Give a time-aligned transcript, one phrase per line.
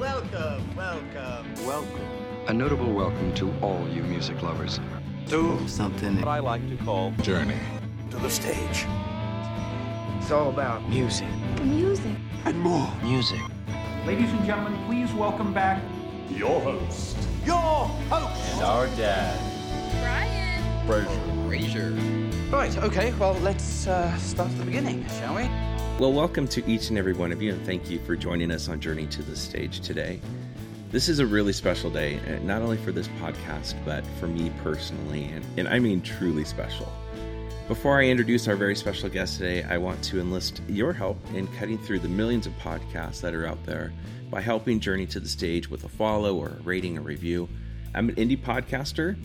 [0.00, 1.66] Welcome, welcome.
[1.66, 2.00] Welcome
[2.48, 4.80] A notable welcome to all you music lovers.
[5.28, 7.56] to something what I like to call Journey.
[8.10, 8.86] to the stage.
[10.18, 11.28] It's all about music
[11.62, 12.16] Music.
[12.44, 12.90] And more.
[13.02, 13.40] music.
[14.06, 15.80] Ladies and gentlemen, please welcome back
[16.30, 17.16] Your host.
[17.44, 18.54] Your host.
[18.54, 19.38] and our dad.
[20.00, 20.86] Brian.
[20.86, 21.44] Brazier.
[21.46, 22.50] Brazier.
[22.50, 25.48] Right, okay, well, let's uh, start at the beginning, shall we?
[25.98, 28.68] Well, welcome to each and every one of you, and thank you for joining us
[28.68, 30.20] on Journey to the Stage today.
[30.92, 34.52] This is a really special day, uh, not only for this podcast, but for me
[34.62, 36.86] personally, and, and I mean truly special.
[37.66, 41.48] Before I introduce our very special guest today, I want to enlist your help in
[41.58, 43.92] cutting through the millions of podcasts that are out there
[44.30, 47.48] by helping Journey to the Stage with a follow or a rating or review.
[47.92, 49.18] I'm an indie podcaster,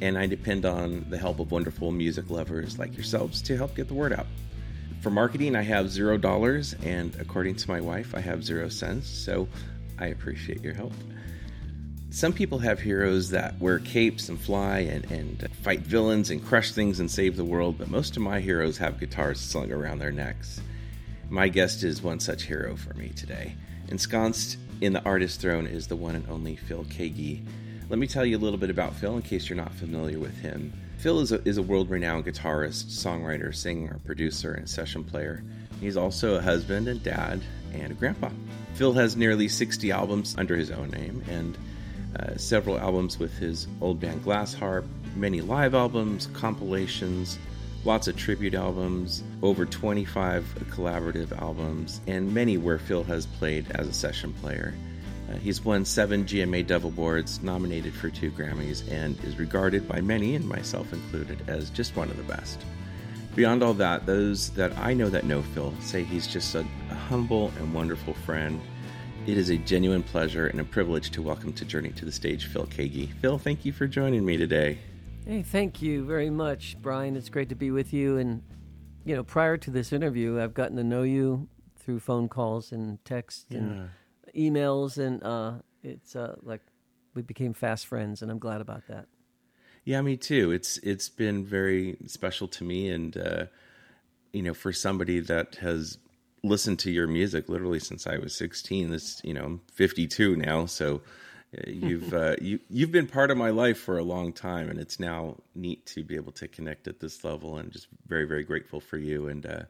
[0.00, 3.88] and I depend on the help of wonderful music lovers like yourselves to help get
[3.88, 4.26] the word out.
[5.00, 9.08] For marketing, I have zero dollars, and according to my wife, I have zero cents,
[9.08, 9.48] so
[9.98, 10.92] I appreciate your help.
[12.10, 16.72] Some people have heroes that wear capes and fly and, and fight villains and crush
[16.72, 20.12] things and save the world, but most of my heroes have guitars slung around their
[20.12, 20.60] necks.
[21.30, 23.54] My guest is one such hero for me today.
[23.88, 27.42] Ensconced in the artist throne is the one and only Phil Keaggy.
[27.88, 30.36] Let me tell you a little bit about Phil in case you're not familiar with
[30.40, 30.74] him.
[31.00, 35.42] Phil is a, is a world renowned guitarist, songwriter, singer, producer, and session player.
[35.80, 37.40] He's also a husband and dad
[37.72, 38.28] and a grandpa.
[38.74, 41.56] Phil has nearly 60 albums under his own name and
[42.18, 44.84] uh, several albums with his old band Glass Harp,
[45.16, 47.38] many live albums, compilations,
[47.86, 53.88] lots of tribute albums, over 25 collaborative albums, and many where Phil has played as
[53.88, 54.74] a session player.
[55.30, 60.00] Uh, he's won seven GMA Dove Awards, nominated for two Grammys, and is regarded by
[60.00, 62.64] many, and myself included, as just one of the best.
[63.36, 66.94] Beyond all that, those that I know that know Phil say he's just a, a
[66.94, 68.60] humble and wonderful friend.
[69.26, 72.46] It is a genuine pleasure and a privilege to welcome to Journey to the Stage
[72.46, 73.12] Phil Keaggy.
[73.20, 74.78] Phil, thank you for joining me today.
[75.26, 77.14] Hey, thank you very much, Brian.
[77.14, 78.16] It's great to be with you.
[78.16, 78.42] And,
[79.04, 83.04] you know, prior to this interview, I've gotten to know you through phone calls and
[83.04, 83.90] texts and
[84.34, 84.98] emails.
[84.98, 86.62] And uh, it's uh, like
[87.14, 89.06] we became fast friends, and I'm glad about that.
[89.84, 90.52] Yeah, me too.
[90.52, 93.46] It's it's been very special to me, and uh,
[94.32, 95.98] you know, for somebody that has
[96.42, 98.90] listened to your music literally since I was sixteen.
[98.90, 101.02] This, you know, I'm 52 now, so
[101.56, 104.78] uh, you've uh, you you've been part of my life for a long time, and
[104.78, 108.44] it's now neat to be able to connect at this level, and just very very
[108.44, 109.28] grateful for you.
[109.28, 109.62] And uh,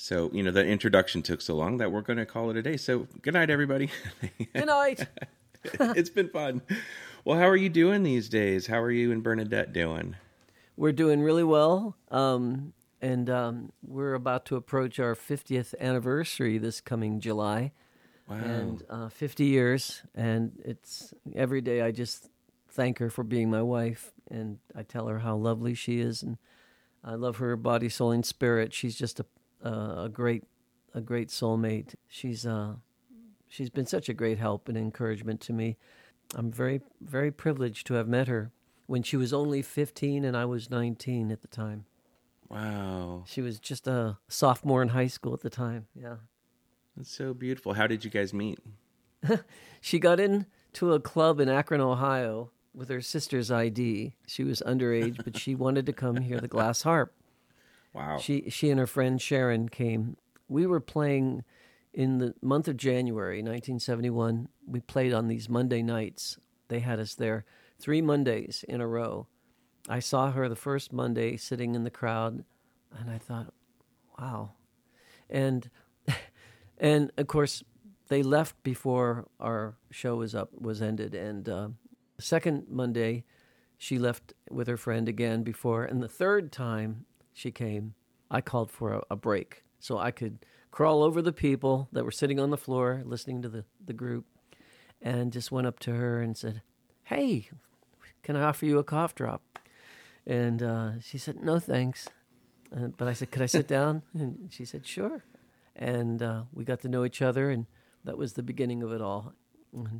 [0.00, 2.62] so, you know, that introduction took so long that we're going to call it a
[2.62, 2.78] day.
[2.78, 3.90] So, good night, everybody.
[4.54, 5.06] Good night.
[5.62, 6.62] it's been fun.
[7.22, 8.66] Well, how are you doing these days?
[8.66, 10.16] How are you and Bernadette doing?
[10.74, 11.96] We're doing really well.
[12.10, 12.72] Um,
[13.02, 17.72] and um, we're about to approach our 50th anniversary this coming July.
[18.26, 18.36] Wow.
[18.36, 22.28] and uh, 50 years and it's every day i just
[22.68, 26.38] thank her for being my wife and i tell her how lovely she is and
[27.02, 29.26] i love her body soul and spirit she's just a,
[29.64, 30.44] uh, a great
[30.94, 32.74] a great soulmate she's uh
[33.48, 35.76] she's been such a great help and encouragement to me
[36.34, 38.50] i'm very very privileged to have met her
[38.86, 41.84] when she was only 15 and i was 19 at the time
[42.48, 43.22] wow.
[43.26, 46.16] she was just a sophomore in high school at the time yeah
[46.96, 47.74] That's so beautiful.
[47.74, 48.58] How did you guys meet?
[49.80, 54.14] She got into a club in Akron, Ohio with her sister's ID.
[54.26, 57.14] She was underage, but she wanted to come hear the glass harp.
[57.92, 58.18] Wow.
[58.18, 60.16] She she and her friend Sharon came.
[60.48, 61.44] We were playing
[61.92, 64.48] in the month of January 1971.
[64.66, 66.38] We played on these Monday nights.
[66.68, 67.44] They had us there
[67.80, 69.26] 3 Mondays in a row.
[69.88, 72.44] I saw her the first Monday sitting in the crowd
[72.96, 73.52] and I thought,
[74.18, 74.52] "Wow."
[75.28, 75.68] And
[76.78, 77.62] and of course
[78.10, 81.68] they left before our show was up was ended and uh,
[82.16, 83.24] the second monday
[83.78, 87.94] she left with her friend again before and the third time she came
[88.30, 89.64] i called for a, a break.
[89.78, 93.48] So i could crawl over the people that were sitting on the floor listening to
[93.48, 94.24] the, the group
[95.02, 96.62] and just went up to her and said
[97.04, 97.48] hey
[98.22, 99.42] can i offer you a cough drop?
[100.26, 102.08] And uh, she said no thanks.
[102.74, 104.02] Uh, but i said could i sit down?
[104.14, 105.24] And she said sure.
[105.76, 107.66] And uh, we got to know each other, and
[108.04, 109.32] that was the beginning of it all.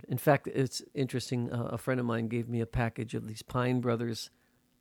[0.09, 1.51] In fact, it's interesting.
[1.51, 4.31] Uh, a friend of mine gave me a package of these Pine Brothers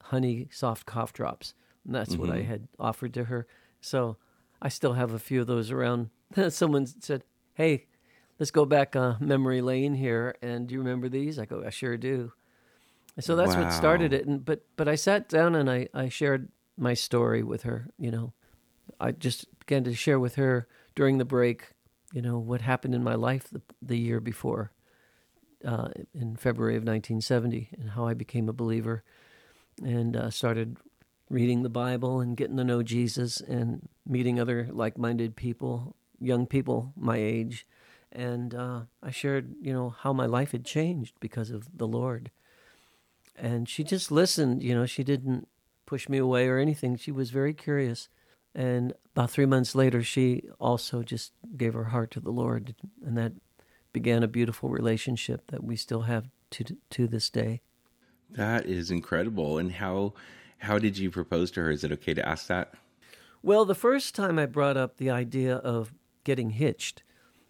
[0.06, 1.54] honey soft cough drops,
[1.89, 3.47] and that's what I had offered to her.
[3.81, 4.18] So
[4.62, 6.12] I still have a few of those around.
[6.50, 7.24] Someone said,
[7.56, 7.88] "Hey,
[8.38, 11.71] let's go back uh, memory lane here, and do you remember these?" I go, "I
[11.71, 12.31] sure do."
[13.15, 14.27] And so that's what started it.
[14.27, 17.89] And but but I sat down and I I shared my story with her.
[17.97, 18.33] You know,
[19.00, 21.74] I just began to share with her during the break
[22.13, 24.71] you know, what happened in my life the, the year before,
[25.65, 29.03] uh, in February of 1970, and how I became a believer
[29.83, 30.77] and uh, started
[31.30, 36.46] reading the Bible and getting to know Jesus and meeting other like minded people, young
[36.46, 37.66] people my age.
[38.12, 42.31] And uh, I shared, you know, how my life had changed because of the Lord.
[43.36, 45.48] And she just listened, you know, she didn't
[45.86, 46.98] push me away or anything.
[46.98, 48.10] She was very curious.
[48.56, 52.76] And about three months later, she also just gave her heart to the Lord.
[53.06, 53.34] And that
[53.94, 57.62] began a beautiful relationship that we still have to, to this day.
[58.31, 59.58] That is incredible.
[59.60, 60.14] And how
[60.59, 61.71] how did you propose to her?
[61.71, 62.73] Is it okay to ask that?
[63.41, 67.03] Well, the first time I brought up the idea of getting hitched,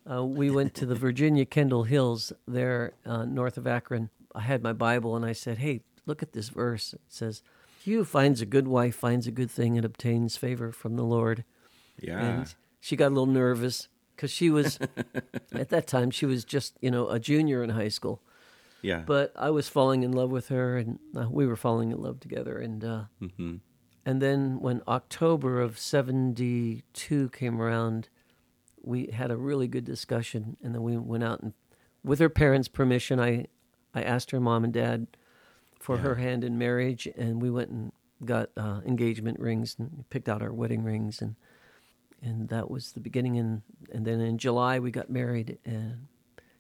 [0.09, 4.09] uh, we went to the Virginia Kendall Hills there uh, north of Akron.
[4.35, 6.93] I had my Bible and I said, "Hey, look at this verse.
[6.93, 7.41] It says,
[7.83, 11.03] "He who finds a good wife finds a good thing and obtains favor from the
[11.03, 11.43] Lord."
[11.99, 12.19] Yeah.
[12.19, 14.79] And she got a little nervous because she was
[15.53, 18.21] at that time she was just you know a junior in high school
[18.81, 19.03] yeah.
[19.05, 22.19] But I was falling in love with her, and uh, we were falling in love
[22.19, 22.57] together.
[22.57, 23.55] And uh, mm-hmm.
[24.05, 28.09] and then when October of '72 came around,
[28.81, 31.53] we had a really good discussion, and then we went out and,
[32.03, 33.47] with her parents' permission, I
[33.93, 35.07] I asked her mom and dad
[35.79, 36.01] for yeah.
[36.03, 37.91] her hand in marriage, and we went and
[38.25, 41.35] got uh, engagement rings and picked out our wedding rings, and
[42.21, 43.37] and that was the beginning.
[43.37, 43.61] And
[43.91, 46.07] and then in July we got married, and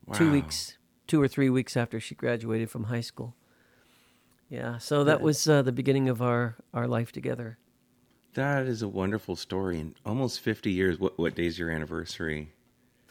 [0.05, 0.17] wow.
[0.17, 0.77] two weeks
[1.09, 3.35] two or three weeks after she graduated from high school.
[4.49, 7.57] Yeah, so that was uh, the beginning of our, our life together.
[8.35, 9.79] That is a wonderful story.
[9.79, 12.53] In almost 50 years, what, what day's your anniversary?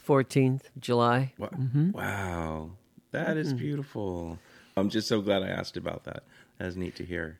[0.05, 1.35] 14th, July.
[1.39, 1.49] Wow.
[1.49, 1.91] Mm-hmm.
[1.91, 2.71] wow.
[3.11, 3.59] That is mm-hmm.
[3.59, 4.39] beautiful.
[4.77, 6.23] I'm just so glad I asked about that.
[6.59, 7.39] That's neat to hear.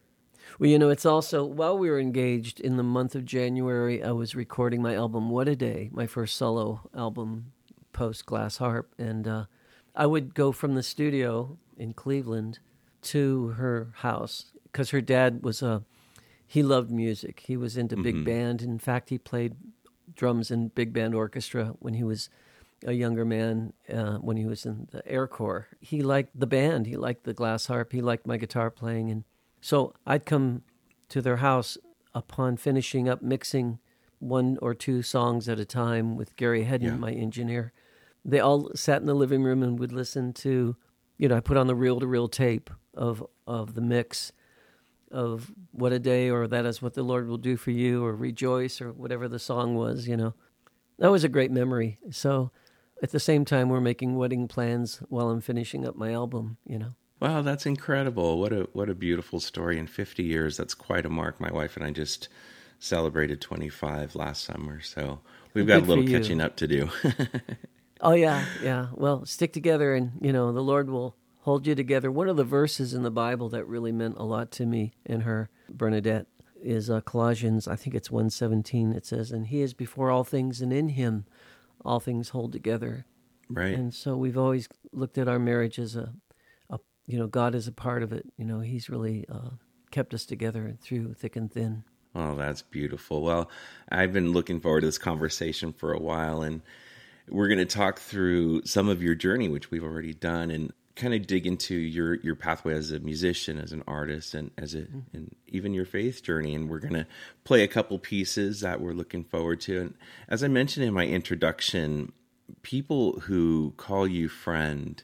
[0.59, 4.13] Well, you know, it's also while we were engaged in the month of January, I
[4.13, 7.53] was recording my album What a Day, my first solo album
[7.93, 8.93] post Glass Harp.
[8.99, 9.45] And uh,
[9.99, 12.61] I would go from the studio in Cleveland
[13.03, 15.83] to her house because her dad was a
[16.47, 17.43] he loved music.
[17.45, 18.03] He was into mm-hmm.
[18.05, 18.63] big band.
[18.63, 19.57] In fact, he played
[20.15, 22.31] drums in big band orchestra when he was
[22.87, 23.73] a younger man.
[23.93, 26.87] Uh, when he was in the Air Corps, he liked the band.
[26.87, 27.93] He liked the glass harp.
[27.93, 29.25] He liked my guitar playing, and
[29.61, 30.63] so I'd come
[31.09, 31.77] to their house
[32.15, 33.81] upon finishing up mixing
[34.21, 36.95] one or two songs at a time with Gary Hedden, yeah.
[36.95, 37.73] my engineer
[38.29, 40.77] they all sat in the living room and would listen to,
[41.17, 44.33] you know, I put on the reel to reel tape of of the mix
[45.11, 48.15] of what a day or that is what the Lord will do for you or
[48.15, 50.35] rejoice or whatever the song was, you know.
[50.99, 51.99] That was a great memory.
[52.11, 52.51] So
[53.03, 56.79] at the same time we're making wedding plans while I'm finishing up my album, you
[56.79, 56.95] know.
[57.21, 58.39] Wow, that's incredible.
[58.39, 60.59] What a what a beautiful story in 50 years.
[60.59, 61.41] That's quite a mark.
[61.41, 62.29] My wife and I just
[62.79, 64.81] celebrated 25 last summer.
[64.83, 65.21] So
[65.55, 66.91] we've got Good a little catching up to do.
[68.01, 68.89] Oh yeah, yeah.
[68.95, 72.11] Well, stick together, and you know the Lord will hold you together.
[72.11, 75.23] One of the verses in the Bible that really meant a lot to me and
[75.23, 76.27] her, Bernadette,
[76.63, 77.67] is uh, Colossians.
[77.67, 78.93] I think it's one seventeen.
[78.93, 81.25] It says, "And He is before all things, and in Him,
[81.85, 83.07] all things hold together."
[83.51, 83.75] Right.
[83.75, 86.13] And so we've always looked at our marriage as a,
[86.69, 88.27] a you know, God is a part of it.
[88.37, 89.51] You know, He's really uh,
[89.91, 91.85] kept us together through thick and thin.
[92.15, 93.23] Oh, that's beautiful.
[93.23, 93.51] Well,
[93.91, 96.63] I've been looking forward to this conversation for a while, and
[97.31, 101.15] we're going to talk through some of your journey, which we've already done, and kind
[101.15, 104.83] of dig into your your pathway as a musician, as an artist, and as a
[104.83, 104.99] mm-hmm.
[105.13, 106.55] and even your faith journey.
[106.55, 107.07] And we're going to
[107.45, 109.81] play a couple pieces that we're looking forward to.
[109.81, 109.95] And
[110.29, 112.13] as I mentioned in my introduction,
[112.63, 115.03] people who call you friend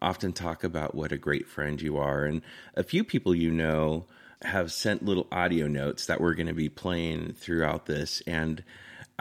[0.00, 2.42] often talk about what a great friend you are, and
[2.74, 4.06] a few people you know
[4.42, 8.64] have sent little audio notes that we're going to be playing throughout this and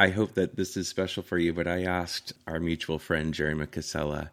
[0.01, 3.67] I hope that this is special for you, but I asked our mutual friend Jeremy
[3.67, 4.31] Casella,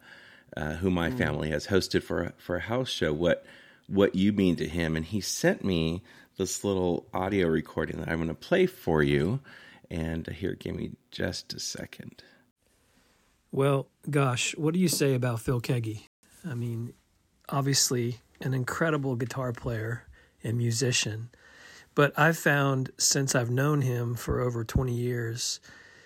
[0.57, 1.19] uh, who my mm.
[1.19, 3.45] family has hosted for a, for a house show, what
[3.87, 6.03] what you mean to him, and he sent me
[6.39, 9.41] this little audio recording that I'm going to play for you.
[9.91, 12.23] And here, give me just a second.
[13.53, 16.05] Well, gosh, what do you say about Phil Keaggy?
[16.49, 16.95] I mean,
[17.51, 20.05] obviously an incredible guitar player
[20.43, 21.29] and musician.
[21.99, 25.59] But I've found since I've known him for over 20 years,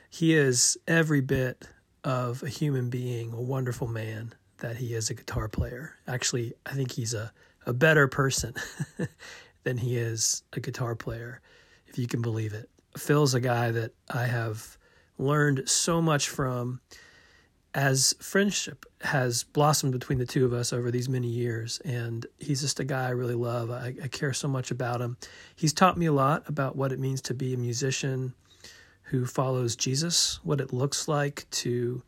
[0.09, 1.69] he is every bit
[2.03, 5.97] of a human being, a wonderful man that he is a guitar player.
[6.09, 7.31] Actually, I think he's a,
[7.67, 8.55] a better person
[9.65, 11.43] than he is a guitar player,
[11.87, 12.71] if you can believe it.
[12.97, 14.79] Phil's a guy that I have
[15.19, 16.81] learned so much from
[17.75, 21.81] as friendship has blossomed between the two of us over these many years.
[21.85, 23.71] And he's just a guy I really love.
[23.71, 25.17] I, I, care so much about him.
[25.57, 28.35] He's taught me a lot about what it means to be a musician
[29.05, 32.03] who follows Jesus, what it looks like to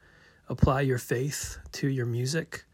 [0.48, 2.64] apply your faith to your music,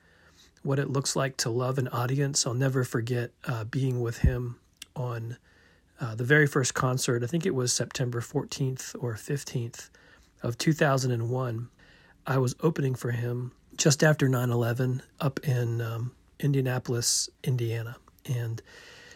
[0.63, 2.47] what it looks like to love an audience.
[2.47, 4.57] I'll never forget uh, being with him
[4.97, 5.37] on
[6.01, 7.23] uh, the very first concert.
[7.23, 9.91] I think it was September 14th or 15th
[10.43, 11.69] of 2001.
[12.27, 17.97] I was opening for him just after 9 11 up in um, Indianapolis, Indiana.
[18.27, 18.63] And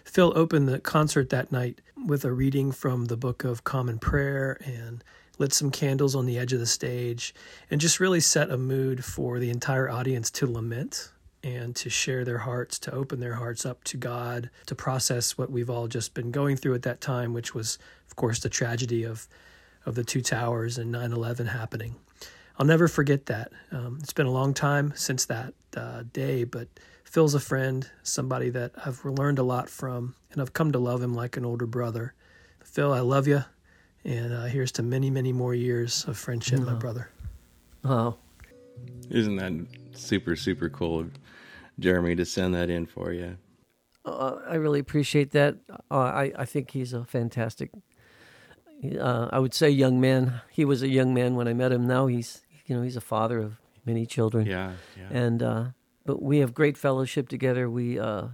[0.04, 4.58] Phil opened the concert that night with a reading from the Book of Common Prayer
[4.64, 5.02] and
[5.38, 7.34] lit some candles on the edge of the stage
[7.70, 11.10] and just really set a mood for the entire audience to lament
[11.42, 15.50] and to share their hearts, to open their hearts up to God, to process what
[15.50, 19.04] we've all just been going through at that time, which was, of course, the tragedy
[19.04, 19.28] of,
[19.84, 21.96] of the two towers and 9 11 happening.
[22.58, 23.52] I'll never forget that.
[23.72, 26.68] Um, it's been a long time since that uh, day, but
[27.04, 31.02] Phil's a friend, somebody that I've learned a lot from, and I've come to love
[31.02, 32.14] him like an older brother.
[32.62, 33.44] Phil, I love you,
[34.04, 37.10] and uh, here's to many, many more years of friendship, my brother.
[37.84, 38.16] Oh,
[39.10, 39.52] Isn't that
[39.94, 41.06] super, super cool,
[41.78, 43.36] Jeremy, to send that in for you?
[44.04, 45.56] uh, I really appreciate that.
[45.90, 47.70] Uh, I I think he's a fantastic.
[49.00, 50.40] Uh, I would say young man.
[50.50, 51.86] He was a young man when I met him.
[51.86, 54.46] Now he's you know he's a father of many children.
[54.46, 55.08] Yeah, yeah.
[55.10, 55.64] and uh,
[56.04, 57.68] but we have great fellowship together.
[57.70, 58.28] We uh,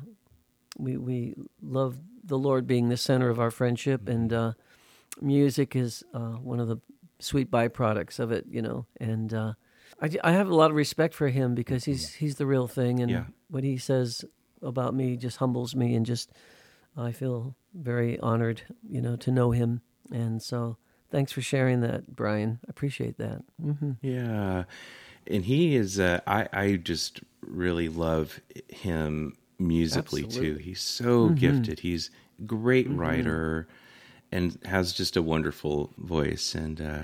[0.79, 4.13] we we love the Lord being the center of our friendship, Mm-hmm.
[4.13, 4.53] and uh,
[5.21, 6.79] music is uh, one of the
[7.19, 8.47] sweet byproducts of it.
[8.49, 9.53] You know, and uh,
[10.01, 13.01] I I have a lot of respect for him because he's he's the real thing,
[13.01, 13.25] and Yeah.
[13.49, 14.25] what he says
[14.63, 16.31] about me just humbles me, and just
[16.97, 19.81] I feel very honored, you know, to know him,
[20.13, 20.77] and so.
[21.11, 22.59] Thanks for sharing that, Brian.
[22.67, 23.43] I appreciate that.
[23.61, 24.64] hmm Yeah,
[25.26, 25.99] and he is.
[25.99, 30.55] Uh, I I just really love him musically too.
[30.57, 31.37] He's so Mhm.
[31.37, 31.81] gifted.
[31.81, 32.97] He's a great Mhm.
[32.99, 33.67] writer,
[34.33, 36.55] and has just a wonderful voice.
[36.55, 37.02] And uh,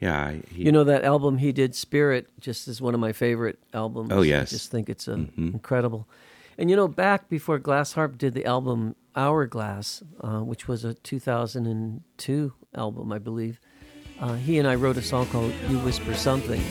[0.00, 3.58] yeah, he, You know that album he did, Spirit, just is one of my favorite
[3.74, 4.12] albums.
[4.12, 4.48] Oh, yes.
[4.52, 5.52] I just think it's uh, Mhm.
[5.54, 6.06] incredible.
[6.56, 10.94] And you know, back before Glass Harp did the album Hourglass, uh, which was a
[10.94, 13.60] 2002 album, I believe,
[14.20, 16.62] uh, he and I wrote a song called "You Whisper Something."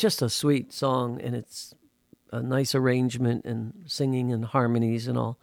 [0.00, 1.74] Just a sweet song, and it's
[2.32, 5.38] a nice arrangement and singing and harmonies and all.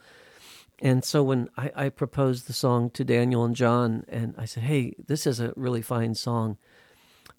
[0.79, 4.63] And so when I, I proposed the song to Daniel and John, and I said,
[4.63, 6.57] "Hey, this is a really fine song,"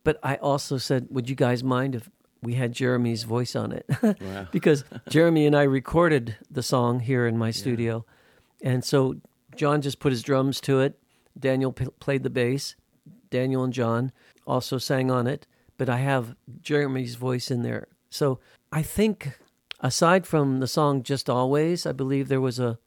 [0.03, 2.09] but I also said, "Would you guys mind if
[2.41, 3.85] we had Jeremy's voice on it?"
[4.21, 4.47] Wow.
[4.51, 8.05] because Jeremy and I recorded the song here in my studio,
[8.61, 9.15] and so
[9.55, 10.99] John just put his drums to it.
[11.37, 12.75] Daniel p- played the bass.
[13.29, 14.11] Daniel and John
[14.45, 15.47] also sang on it,
[15.79, 17.87] but I have Jeremy's voice in there.
[18.11, 18.39] So
[18.71, 19.39] I think,
[19.79, 22.77] aside from the song "Just Always," I believe there was a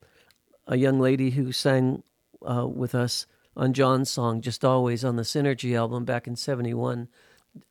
[0.68, 2.04] a young lady who sang
[2.48, 7.08] uh, with us on John's song "Just Always" on the Synergy album back in '71,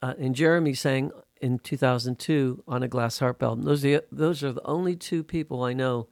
[0.01, 3.63] uh, and Jeremy sang in 2002 on a Glass Harp album.
[3.63, 6.08] Those are the, those are the only two people I know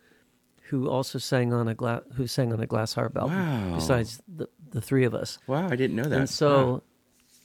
[0.70, 3.36] who also sang on a glass who sang on a Glass Harp album.
[3.36, 3.76] Wow.
[3.76, 5.40] Besides the the three of us.
[5.48, 6.20] Wow, I didn't know that.
[6.20, 6.84] And so,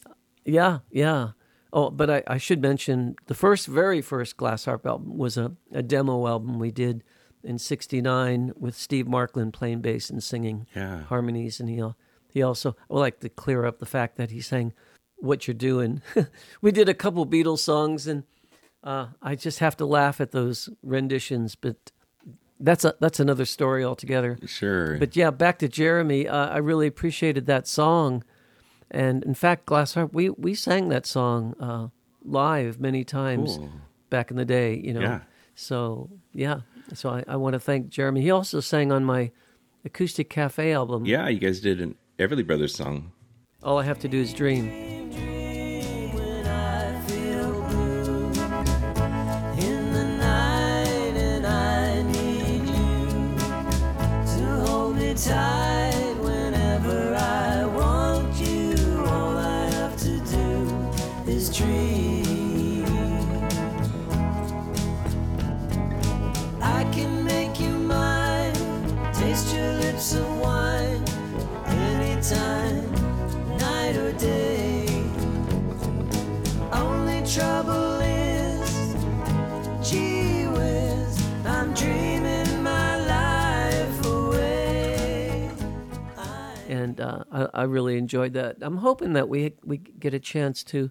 [0.06, 0.14] Wow.
[0.44, 1.28] yeah, yeah.
[1.76, 5.52] Oh, but I, I should mention the first, very first Glass Harp album was a,
[5.73, 7.02] a demo album we did
[7.43, 11.02] in '69 with Steve Markland playing bass and singing Yeah.
[11.02, 11.83] harmonies, and he
[12.28, 14.73] he also I would like to clear up the fact that he sang
[15.16, 16.00] "What You're Doing."
[16.62, 18.23] we did a couple Beatles songs, and
[18.85, 21.76] uh, I just have to laugh at those renditions, but.
[22.61, 24.38] That's a that's another story altogether.
[24.47, 24.97] Sure.
[24.97, 26.28] But yeah, back to Jeremy.
[26.28, 28.23] Uh, I really appreciated that song,
[28.90, 31.88] and in fact, Glass Harp, we we sang that song uh,
[32.24, 33.70] live many times Cool.
[34.10, 34.76] back in the day.
[34.76, 35.00] You know.
[35.00, 35.20] Yeah.
[35.54, 36.60] So yeah,
[36.92, 38.22] so I, I want to thank Jeremy.
[38.22, 39.30] He also sang on my
[39.84, 41.04] acoustic cafe album.
[41.06, 43.12] yeah, you guys did an Everly Brothers song.
[43.62, 45.03] All I have to do is dream.
[87.30, 88.56] Uh, I, I really enjoyed that.
[88.61, 90.90] I'm hoping that we we get a chance to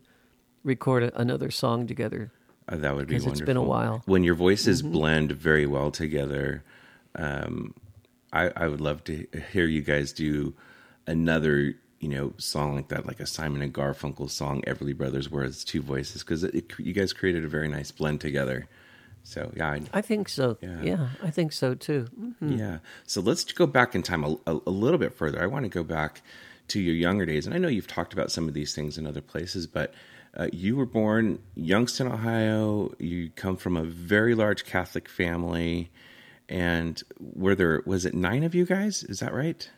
[0.64, 2.32] record a, another song together.
[2.70, 3.42] Uh, that would be Because wonderful.
[3.42, 4.04] it's been a while.
[4.06, 4.92] When your voices Mhm.
[4.94, 6.64] blend very well together,
[7.16, 7.74] um,
[8.32, 10.54] I, I would love to hear you guys do
[11.06, 15.44] another, you know, song like that, like a Simon and Garfunkel song, Everly Brothers, where
[15.44, 16.44] it's two voices, because
[16.80, 18.68] you guys created a very nice blend together.
[19.24, 20.58] So yeah, I, I think so.
[20.62, 20.82] Yeah.
[20.84, 22.08] Yeah, I think so too.
[22.20, 22.60] Mhm.
[22.60, 22.78] yeah.
[23.08, 25.42] So let's go back in time a, a, a little bit further.
[25.42, 26.22] I want to go back
[26.70, 29.06] to your younger days, and I know you've talked about some of these things in
[29.08, 29.94] other places, but
[30.36, 32.94] uh, you were born Youngstown, Ohio.
[33.00, 35.90] You come from a very large Catholic family,
[36.50, 39.04] and were there was it nine of you guys?
[39.04, 39.70] Is that right?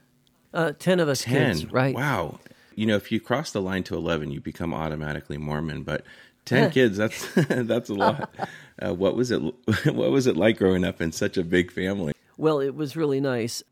[0.53, 1.51] Uh, ten of us Ten.
[1.57, 1.93] kids, right?
[1.93, 2.39] Wow.
[2.75, 5.83] You know, if you cross the line to eleven, you become automatically Mormon.
[5.83, 6.03] But
[6.45, 8.25] ten kids, that's that's a uh-huh.
[8.37, 8.49] lot.
[8.81, 9.39] Uh, what was it?
[9.85, 12.13] What was it like growing up in such a big family?
[12.37, 13.63] Well, it was really nice.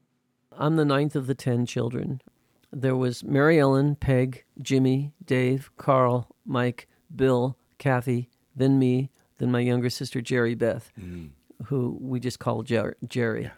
[0.57, 2.21] I'm the ninth of the ten children.
[2.71, 9.59] There was Mary Ellen, Peg, Jimmy, Dave, Carl, Mike, Bill, Kathy, then me, then my
[9.59, 11.29] younger sister Jerry Beth, mm.
[11.65, 13.51] who we just call Jer- Jerry.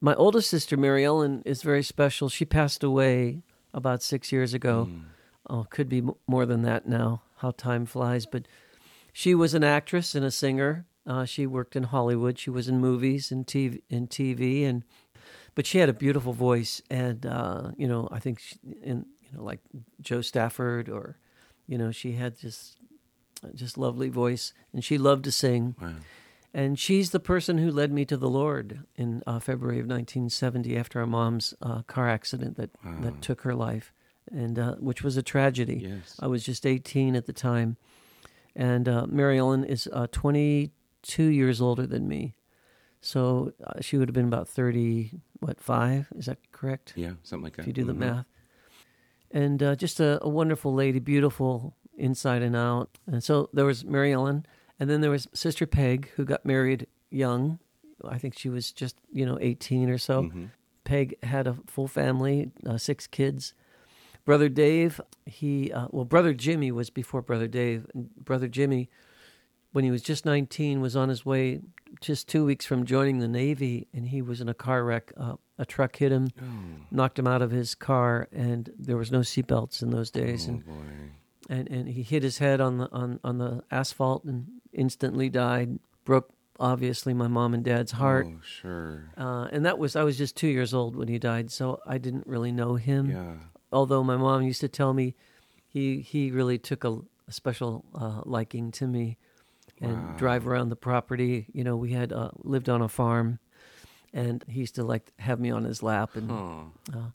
[0.00, 2.28] My oldest sister Mary Ellen is very special.
[2.28, 3.42] She passed away
[3.72, 4.88] about six years ago.
[4.90, 5.02] Mm.
[5.48, 7.22] Oh, could be more than that now.
[7.38, 8.26] How time flies!
[8.26, 8.46] But
[9.12, 10.86] she was an actress and a singer.
[11.06, 12.38] Uh, she worked in Hollywood.
[12.38, 14.84] She was in movies and TV, in TV, and
[15.54, 16.80] but she had a beautiful voice.
[16.90, 19.60] And uh, you know, I think she, in you know, like
[20.00, 21.18] Jo Stafford, or
[21.66, 22.78] you know, she had just
[23.54, 25.74] just lovely voice, and she loved to sing.
[25.80, 25.94] Wow.
[26.56, 30.76] And she's the person who led me to the Lord in uh, February of 1970
[30.76, 32.94] after our mom's uh, car accident that, Wow.
[33.00, 33.92] that took her life,
[34.32, 35.80] and uh, which was a tragedy.
[35.82, 36.16] Yes.
[36.20, 37.76] I was just 18 at the time.
[38.56, 42.34] And uh, Mary Ellen is uh, 22 years older than me.
[43.00, 45.10] So uh, she would have been about 30,
[45.40, 46.08] what, five?
[46.16, 46.92] Is that correct?
[46.96, 47.62] Yeah, something like that.
[47.62, 47.98] If you do the Mhm.
[47.98, 48.26] math.
[49.30, 52.96] And uh, just a, a wonderful lady, beautiful inside and out.
[53.06, 54.46] And so there was Mary Ellen,
[54.78, 57.58] and then there was Sister Peg, who got married young.
[58.04, 60.24] I think she was just, you know, 18 or so.
[60.24, 60.50] Mhm.
[60.84, 63.54] Peg had a full family, uh, six kids.
[64.24, 67.86] Brother Dave, he, uh, well, Brother Jimmy was before Brother Dave.
[67.94, 68.88] Brother Jimmy,
[69.72, 71.60] when he was just 19, was on his way
[72.00, 75.12] just two weeks from joining the Navy, and he was in a car wreck.
[75.16, 76.28] Uh, a truck hit him,
[76.90, 80.46] knocked him out of his car, and there was no seatbelts in those days.
[80.46, 80.72] Oh and, boy.
[81.48, 85.78] and and he hit his head on the on, on the asphalt and instantly died.
[86.04, 88.26] Broke obviously my mom and dad's heart.
[88.28, 89.10] Oh, sure.
[89.16, 91.98] Uh, and that was I was just two years old when he died, so I
[91.98, 93.10] didn't really know him.
[93.10, 93.34] Yeah.
[93.74, 95.14] Although my mom used to tell me
[95.66, 99.18] he he really took a, a special uh, liking to me
[99.80, 100.16] and Wow.
[100.16, 101.46] drive around the property.
[101.52, 103.40] You know, we had uh, lived on a farm,
[104.12, 106.14] and he used to like have me on his lap.
[106.16, 106.30] And
[106.94, 107.10] uh,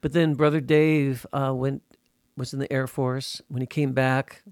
[0.00, 1.82] but then brother Dave uh, went
[2.36, 3.40] was in the Air Force.
[3.48, 4.42] When he came back,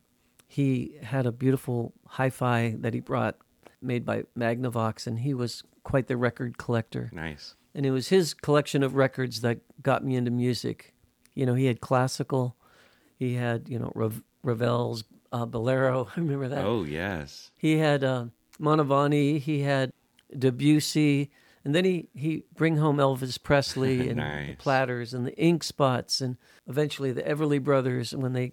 [0.47, 3.37] he had a beautiful hi-fi that he brought,
[3.81, 7.11] made by Magnavox, and he was quite the record collector.
[7.13, 7.57] Nice.
[7.75, 10.92] And it was his collection of records that got me into music.
[11.35, 12.57] You know, he had classical,
[13.19, 16.09] he had you know Rav- Ravel's uh, Bolero.
[16.17, 16.65] I remember that.
[16.65, 17.51] Oh yes.
[17.57, 18.27] He had uh.
[19.39, 19.93] He had
[20.39, 21.31] Debussy,
[21.65, 26.21] and then he he bring home Elvis Presley and the Platters and the Ink Spots,
[26.21, 26.37] and
[26.69, 28.53] eventually the Everly Brothers when they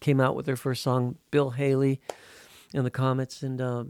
[0.00, 2.00] came out with their first song, Bill Haley
[2.74, 3.84] and the Comets, and uh,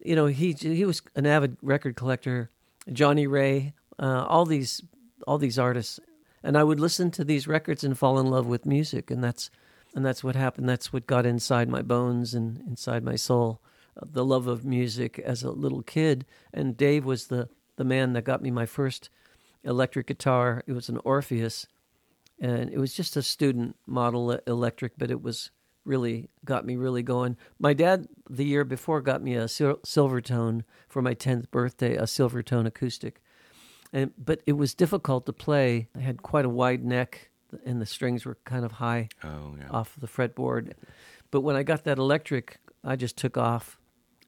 [0.00, 2.50] you know he he was an avid record collector.
[2.92, 4.82] Johnnie Ray, uh, all these
[5.26, 5.98] all these artists,
[6.44, 9.50] and I would listen to these records and fall in love with music, and that's
[9.94, 10.68] and that's what happened.
[10.68, 13.60] That's what got inside my bones and inside my soul,
[13.96, 16.26] uh, the love of music as a little kid.
[16.52, 19.08] And Dave was the the man that got me my first
[19.64, 20.62] electric guitar.
[20.66, 21.66] It was an Orpheus,
[22.38, 25.50] and it was just a student model electric, but it was
[25.86, 27.38] really got me really going.
[27.58, 32.02] My dad the year before got me a sil- Silvertone for my 10th birthday, a
[32.02, 33.22] Silvertone acoustic.
[33.92, 35.88] And but it was difficult to play.
[35.96, 37.30] I had quite a wide neck
[37.64, 39.68] and the strings were kind of high Oh yeah.
[39.70, 40.72] off the fretboard.
[41.30, 43.78] But when I got that electric, I just took off.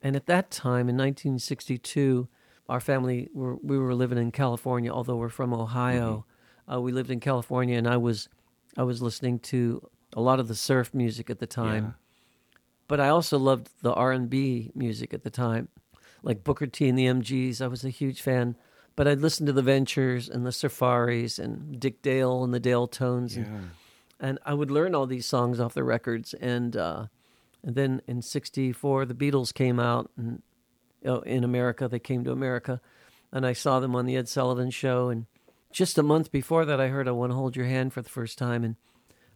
[0.02, 2.28] And at that time in 1962,
[2.68, 6.24] our family were we were living in California, although we're from Ohio.
[6.72, 8.28] Uh, we lived in California, and I was
[8.76, 11.94] I was listening to a lot of the surf music at the time.
[12.88, 15.68] But I also loved the R and B music at the time,
[16.22, 17.60] like Booker T and the MGs.
[17.60, 18.56] I was a huge fan.
[18.96, 23.36] But I'd listen to the Ventures and the Safaris and Dick Dale and the Del-Tones,
[23.36, 23.60] and, Yeah.
[24.18, 26.32] and I would learn all these songs off the records.
[26.34, 27.06] And uh,
[27.62, 30.42] and then in '64, the Beatles came out, and
[31.04, 32.80] oh, in America they came to America,
[33.32, 35.26] and I saw them on the Ed Sullivan Show, and
[35.72, 38.08] just a month before that, I heard "I Want to Hold Your Hand" for the
[38.08, 38.76] first time, and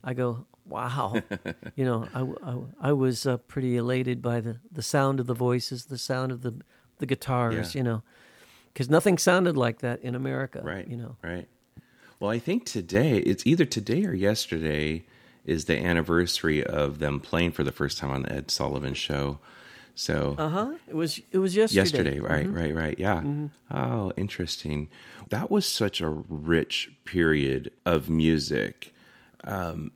[0.03, 1.21] I go, "Wow!"
[1.77, 5.35] you know, I, I, I was uh, pretty elated by the, the sound of the
[5.35, 6.55] voices, the sound of the
[6.99, 7.79] the guitars, Yeah.
[7.79, 8.03] you know,
[8.73, 10.87] because nothing sounded like that in America, Right.
[10.87, 11.49] You know, Right.
[12.19, 15.05] Well, I think today, it's either today or yesterday,
[15.47, 19.39] is the anniversary of them playing for the first time on the Ed Sullivan show.
[19.95, 20.73] So uh huh.
[20.87, 21.81] It was it was yesterday.
[21.81, 22.99] yesterday, right, right, right.
[22.99, 23.23] Yeah.
[23.71, 24.89] Oh, interesting.
[25.31, 28.95] That was such a rich period of music
[29.45, 29.93] um,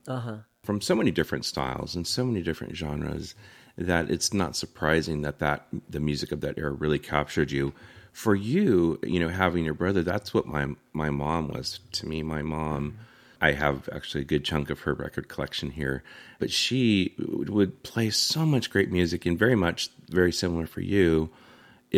[0.63, 3.35] from so many different styles and so many different genres
[3.77, 7.73] that it's not surprising that that the music of that era really captured you.
[8.15, 12.23] For you, you know, having your brother, that's what my my mom was to me.
[12.23, 12.97] My mom.
[13.41, 16.01] I have actually a good chunk of her record collection here,
[16.39, 21.29] but she would play so much great music and very much very similar for you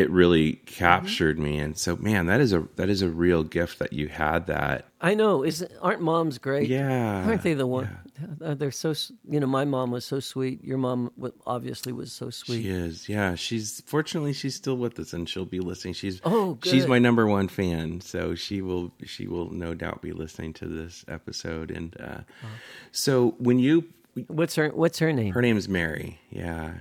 [0.01, 3.79] it really captured me and so man that is a that is a real gift
[3.79, 5.43] that you had that I know.
[5.43, 6.67] Is aren't moms great?
[6.69, 7.87] Yeah, Aren't they the one?
[8.43, 8.95] Uh, They're so.
[9.29, 10.63] You know, my mom was so sweet.
[10.63, 11.11] Your mom
[11.45, 12.63] obviously was so sweet.
[12.63, 16.57] she is yeah she's fortunately she's still with us and she'll be listening she's Oh,
[16.63, 20.65] she's my number one fan so she will she will no doubt be listening to
[20.67, 22.21] this episode and uh
[22.91, 23.85] so when you
[24.27, 25.31] What's her What's her name?
[25.33, 26.73] her name is mary yeah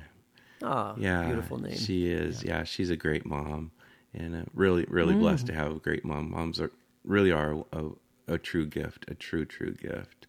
[0.62, 1.72] Ah, yeah beautiful name.
[1.76, 3.70] she is yeah, she's a great mom
[4.14, 5.20] and uh, really really Mm.
[5.20, 6.70] blessed to have a great mom moms are
[7.04, 7.84] really are a,
[8.28, 10.26] a true gift a true true gift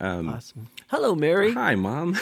[0.00, 0.68] awesome.
[0.88, 1.52] Hello, Mary.
[1.54, 2.16] hi mom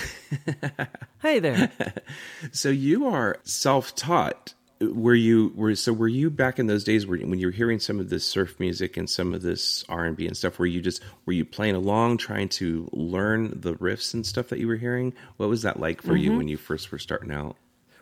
[1.23, 1.71] Hey there.
[2.53, 4.55] So you are self-taught.
[4.91, 7.79] Were you were so were you back in those days where when you were hearing
[7.79, 10.59] some of this surf music and some of this R and B and stuff?
[10.59, 14.59] Were you just were you playing along, trying to learn the riffs and stuff that
[14.59, 15.13] you were hearing?
[15.37, 16.17] What was that like for Mm-hmm.
[16.17, 17.57] you when you first were starting out?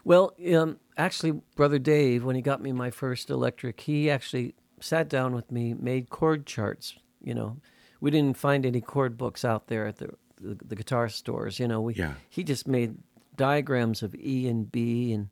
[0.04, 5.10] Well, um, actually, brother Dave, when he got me my first electric, he actually sat
[5.10, 6.94] down with me, made chord charts.
[7.22, 7.58] You know,
[8.00, 11.58] we didn't find any chord books out there at the the, the guitar stores.
[11.58, 12.14] You know, we Yeah.
[12.30, 12.96] he just made
[13.36, 15.28] diagrams of E and B and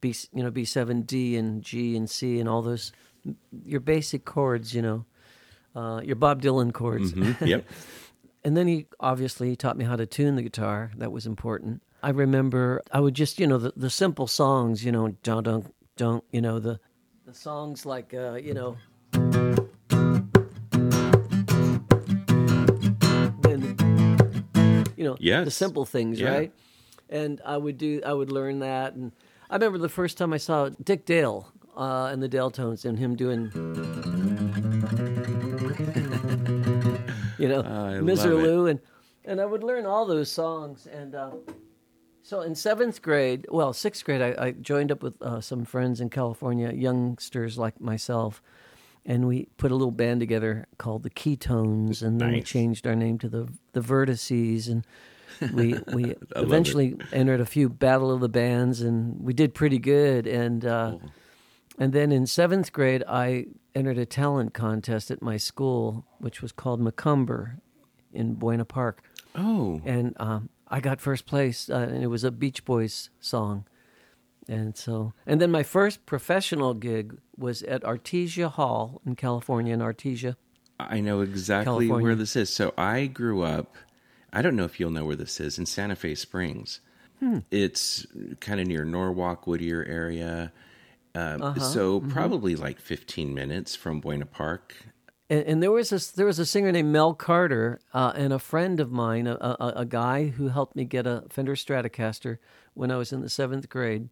[0.00, 2.92] B, you know, B seven D and G and C and all those
[3.64, 4.74] your basic chords.
[4.74, 5.04] You know,
[5.74, 7.12] uh, your Bob Dylan chords.
[7.40, 7.64] Yep.
[8.44, 10.92] And then he obviously taught me how to tune the guitar.
[10.96, 11.82] That was important.
[12.00, 15.74] I remember I would just, you know, the, the simple songs, you know, don't don't
[15.96, 16.78] don't you know, the
[17.24, 18.76] the songs like, uh, you know,
[24.96, 26.30] you know, the simple things, Yeah.
[26.30, 26.52] right?
[27.08, 28.94] And I would do, I would learn that.
[28.94, 29.12] And
[29.48, 33.14] I remember the first time I saw Dick Dale uh, and the Del-Tones and him
[33.14, 33.50] doing,
[37.38, 38.80] you know, I love and
[39.24, 40.86] and I would learn all those songs.
[40.86, 41.32] And uh,
[42.22, 46.00] so in seventh grade, well, sixth grade, I, I joined up with uh, some friends
[46.00, 48.40] in California, youngsters like myself,
[49.04, 52.96] and we put a little band together called the Ketones, and then we changed our
[52.96, 54.84] name to the the Vertices, and
[55.52, 56.22] we we it.
[56.36, 60.26] eventually entered a few Battle of the Bands, and we did pretty good.
[60.26, 60.98] And uh,
[61.78, 66.52] and then in seventh grade, I entered a talent contest at my school, which was
[66.52, 67.58] called Macumber
[68.12, 69.02] in Buena Park
[69.36, 73.66] Oh, and um, I got first place, uh, and it was a Beach Boys song.
[74.48, 79.80] And so, and then my first professional gig was at Artesia Hall in California, in
[79.80, 80.36] Artesia.
[80.78, 82.04] I know exactly California.
[82.04, 82.48] where this is.
[82.50, 83.74] So I grew up.
[84.36, 86.80] I don't know if you'll know where this is in Santa Fe Springs.
[87.20, 87.38] Hmm.
[87.50, 88.06] It's
[88.40, 90.52] kind of near Norwalk, Whittier area.
[91.14, 91.60] Um, Uh-huh.
[91.60, 92.10] So Mm-hmm.
[92.10, 94.74] probably like 15 minutes from Buena Park.
[95.30, 98.38] And, and there was this, there was a singer named Mel Carter, uh, and a
[98.38, 102.36] friend of mine, a, a, a guy who helped me get a Fender Stratocaster
[102.74, 104.08] when I was in the seventh grade.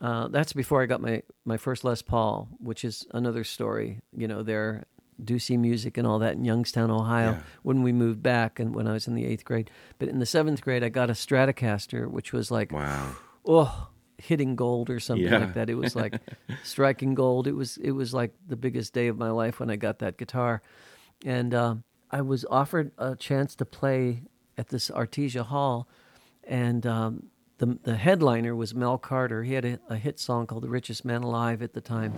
[0.00, 4.00] Uh, that's before I got my, my first Les Paul, which is another story.
[4.16, 4.84] You know, there,
[5.22, 7.40] Ducey Music and all that in Youngstown, Ohio, Yeah.
[7.62, 9.70] when we moved back and when I was in the eighth grade.
[9.98, 13.16] But in the seventh grade, I got a Stratocaster, which was like, Wow.
[13.46, 15.38] oh, hitting gold or something Yeah.
[15.38, 15.70] like that.
[15.70, 16.14] It was like
[16.64, 17.46] striking gold.
[17.46, 20.16] It was it was like the biggest day of my life when I got that
[20.18, 20.60] guitar,
[21.24, 21.74] and uh,
[22.10, 24.22] I was offered a chance to play
[24.56, 25.88] at this Artesia Hall,
[26.44, 27.24] and um,
[27.58, 29.44] the the headliner was Mel Carter.
[29.44, 32.12] He had a, a hit song called "The Richest Man Alive" at the time.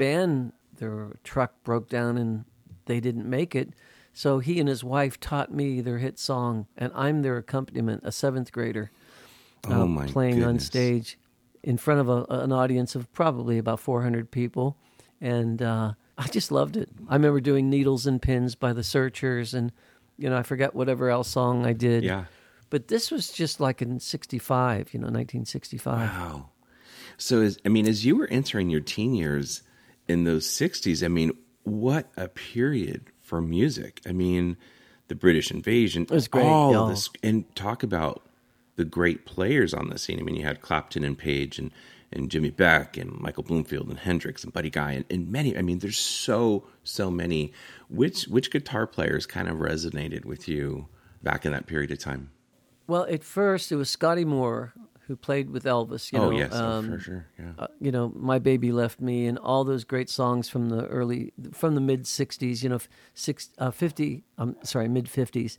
[0.00, 2.44] Band their truck broke down and
[2.86, 3.70] they didn't make it.
[4.12, 8.10] So he and his wife taught me their hit song, and I'm their accompaniment, a
[8.10, 8.90] seventh grader,
[9.68, 11.18] Oh, uh, my playing on stage
[11.62, 14.76] in front of a, an audience of probably about 400 people,
[15.20, 16.88] and uh, I just loved it.
[17.08, 19.70] I remember doing "Needles and Pins" by the Searchers, and
[20.18, 22.02] you know I forget whatever else song I did.
[22.02, 22.24] Yeah.
[22.70, 26.08] But this was just like in '65, you know, 1965.
[26.08, 26.48] Wow.
[27.18, 29.62] So, as, I mean, as you were entering your teen years
[30.10, 34.00] in those 60s, I mean, what a period for music.
[34.06, 34.56] I mean,
[35.08, 38.26] the British invasion, was great, all of this, and talk about
[38.76, 40.18] the great players on the scene.
[40.18, 41.70] I mean, you had Clapton and Page and,
[42.12, 45.56] and Jimmy Beck and Michael Bloomfield and Hendrix and Buddy Guy and, and many.
[45.56, 47.52] I mean, there's so, so many.
[47.88, 50.88] Which, which guitar players kind of resonated with you
[51.22, 52.30] back in that period of time?
[52.86, 54.72] Well, at first it was Scotty Moore
[55.10, 56.12] who played with Elvis.
[56.12, 57.26] You oh, know, yes, oh, um, for sure.
[57.36, 57.50] Yeah.
[57.58, 61.32] uh, you know, my baby left me, and all those great songs from the early,
[61.52, 62.62] from the mid '60s.
[62.62, 62.78] You know,
[63.12, 64.22] six, uh, 50.
[64.38, 65.58] I'm sorry, mid '50s,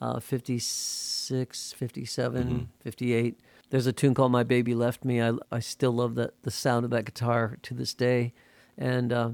[0.00, 3.40] uh, 56, 57, 58.
[3.70, 6.84] There's a tune called "My Baby Left Me." I I still love that the sound
[6.84, 8.32] of that guitar to this day,
[8.78, 9.30] and uh,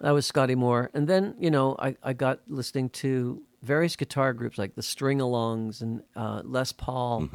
[0.00, 0.90] that was Scotty Moore.
[0.92, 5.18] And then you know, I I got listening to various guitar groups like the String
[5.18, 7.28] Alongs and uh, Les Paul,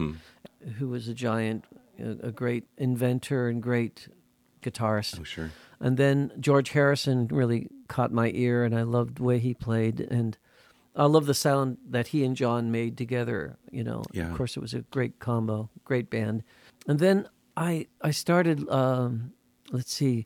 [0.78, 1.66] who was a giant,
[2.00, 4.08] a, great inventor and great
[4.62, 5.20] guitarist.
[5.20, 5.52] Oh, sure.
[5.80, 10.00] And then George Harrison really caught my ear, and I loved the way he played,
[10.02, 10.38] and
[10.96, 13.58] I love the sound that he and John made together.
[13.72, 14.30] You know, Yeah.
[14.30, 16.44] of course, it was a great combo, great band.
[16.88, 18.68] And then I I started.
[18.70, 19.34] Um,
[19.72, 20.26] let's see,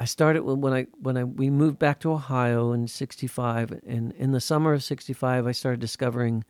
[0.00, 4.12] I started when, when I when I we moved back to Ohio in '65, and
[4.12, 6.44] in the summer of '65, I started discovering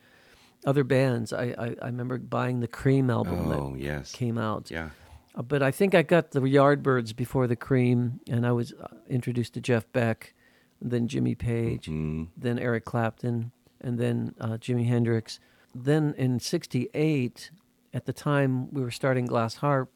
[0.66, 1.32] other bands.
[1.32, 4.12] I, I I remember buying the Cream album Oh, that yes.
[4.12, 4.70] came out.
[4.70, 4.90] Yeah.
[5.34, 8.86] Uh, but I think I got the Yardbirds before the Cream, and I was uh,
[9.08, 10.32] introduced to Jeff Beck,
[10.80, 12.28] then Jimmy Page, Mhm.
[12.36, 13.50] then Eric Clapton,
[13.80, 15.40] and then uh, Jimi Hendrix.
[15.74, 17.50] Then in '68,
[17.92, 19.92] at the time we were starting Glass Harp,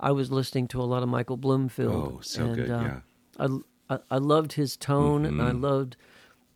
[0.00, 2.12] I was listening to a lot of Michael Bloomfield.
[2.14, 3.00] Oh, so and, good, uh, yeah.
[3.38, 5.60] I, I I loved his tone, and I Mhm.
[5.62, 5.96] loved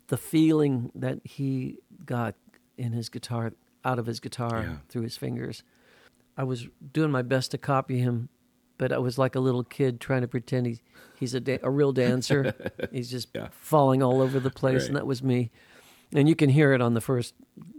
[0.07, 2.33] the feeling that he got
[2.77, 4.75] in his guitar, out of his guitar Yeah.
[4.89, 5.63] through his fingers.
[6.37, 8.29] I was doing my best to copy him,
[8.77, 10.81] but I was like a little kid trying to pretend he,
[11.19, 12.53] he's a, da- a real dancer.
[12.91, 13.47] he's just Yeah.
[13.51, 14.87] falling all over the place, Right.
[14.89, 15.49] and that was me.
[16.13, 17.33] And you can hear it on the first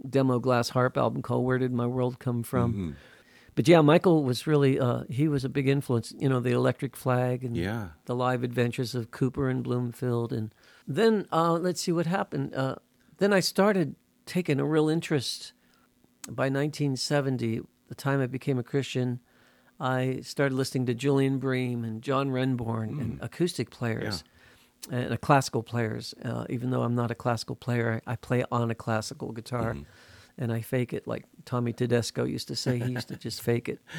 [0.07, 2.91] demo Glass Harp album called "Where Did My World Come From." Mm-hmm.
[3.55, 6.13] But yeah, Michael was really uh, he was a big influence.
[6.17, 7.87] You know, the Electric Flag and Yeah.
[8.05, 10.53] the live adventures of Kooper and Bloomfield, and
[10.87, 12.53] then uh, let's see what happened.
[12.53, 12.75] Uh,
[13.17, 13.95] then I started
[14.29, 15.53] taking a real interest.
[16.27, 19.19] By 1970, the time I became a Christian,
[19.79, 24.23] I started listening to Julian Bream and John Renbourn and acoustic players
[24.91, 26.13] and uh, classical players.
[26.23, 29.77] Uh, even though I'm not a classical player, I, I play on a classical guitar.
[30.37, 32.79] And I fake it like Tommy Tedesco used to say.
[32.79, 33.79] He used to just fake it.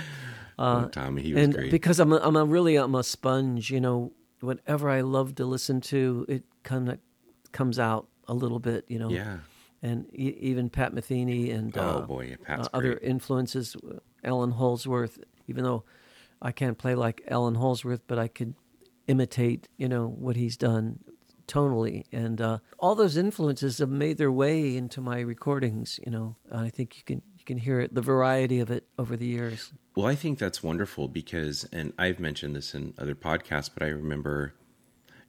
[0.59, 1.71] Oh, Tommy, he was and great.
[1.71, 4.13] because I'm a, I'm a really I'm a sponge, you know.
[4.41, 6.99] Whatever I love to listen to, it kind of
[7.53, 9.09] comes out a little bit, you know.
[9.09, 9.39] Yeah.
[9.83, 13.77] And e- even Pat Metheny and Oh, uh, boy, yeah, Pat's uh, other influences,
[14.23, 15.19] Allan Holdsworth.
[15.49, 15.85] Even though
[16.43, 18.55] I can't play like Allan Holdsworth, but I could
[19.07, 21.01] imitate, you know, what he's done
[21.49, 25.99] tonally, and uh, all those influences have made their way into my recordings.
[26.05, 28.87] You know, and I think you can you can hear it, the variety of it
[28.99, 29.73] over the years.
[29.97, 33.89] Well, I think that's wonderful because, and I've mentioned this in other podcasts, but I
[33.89, 34.55] remember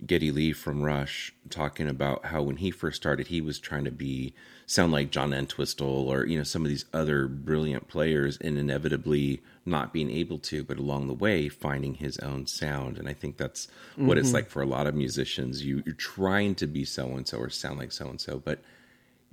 [0.06, 3.92] Geddy Lee from Rush talking about how when he first started, he was trying to
[3.92, 4.34] be
[4.66, 9.42] sound like John Entwistle or you know some of these other brilliant players, and inevitably
[9.66, 12.98] not being able to, but along the way finding his own sound.
[12.98, 14.34] And I think that's what it's Mhm.
[14.34, 15.64] like for a lot of musicians.
[15.64, 18.60] You you're trying to be so and so or sound like so and so, but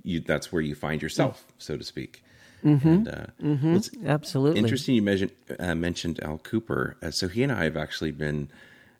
[0.03, 2.23] you that's where you find yourself, so to speak.
[2.63, 2.85] Mhm.
[2.85, 3.75] And, uh, Mhm.
[3.75, 4.59] it's Absolutely.
[4.59, 6.95] Interesting you mentioned, uh, mentioned Al Kooper.
[7.01, 8.49] Uh, so he and I have actually been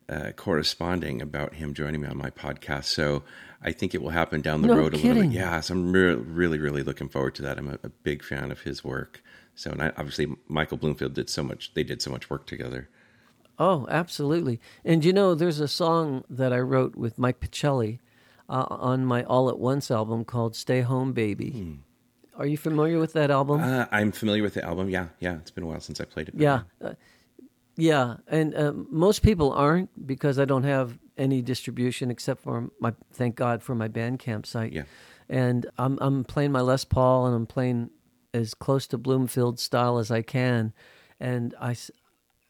[0.09, 2.85] uh, corresponding about him joining me on my podcast.
[2.85, 3.23] So
[3.61, 5.31] I think it will happen down the No road a little bit.
[5.31, 7.57] Yeah, so I'm re- really, really looking forward to that.
[7.57, 9.21] I'm a, a big fan of his work.
[9.55, 11.73] So, and I, obviously, Michael Bloomfield did so much.
[11.73, 12.89] They did so much work together.
[13.59, 14.59] Oh, absolutely.
[14.85, 17.99] And you know, there's a song that I wrote with Mike Pachelli
[18.47, 21.79] uh, on my All at Once album called "Stay Home, Baby."
[22.37, 23.59] Are you familiar with that album?
[23.61, 24.89] Uh, I'm familiar with the album.
[24.89, 25.35] Yeah, yeah.
[25.35, 26.35] It's been a while since I played it.
[26.37, 26.93] Yeah, uh,
[27.79, 32.93] yeah, and um, most people aren't because I don't have any distribution except for my.
[33.13, 34.73] Thank God for my Bandcamp site.
[34.73, 34.83] Yeah.
[35.29, 37.89] and I'm I'm playing my Les Paul and I'm playing
[38.33, 40.73] as close to Bloomfield style as I can,
[41.19, 41.75] and I,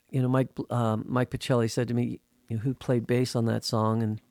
[0.10, 3.46] you know, Mike um, Mike Pachelli said to me, you know, who played bass on
[3.46, 4.22] that song, and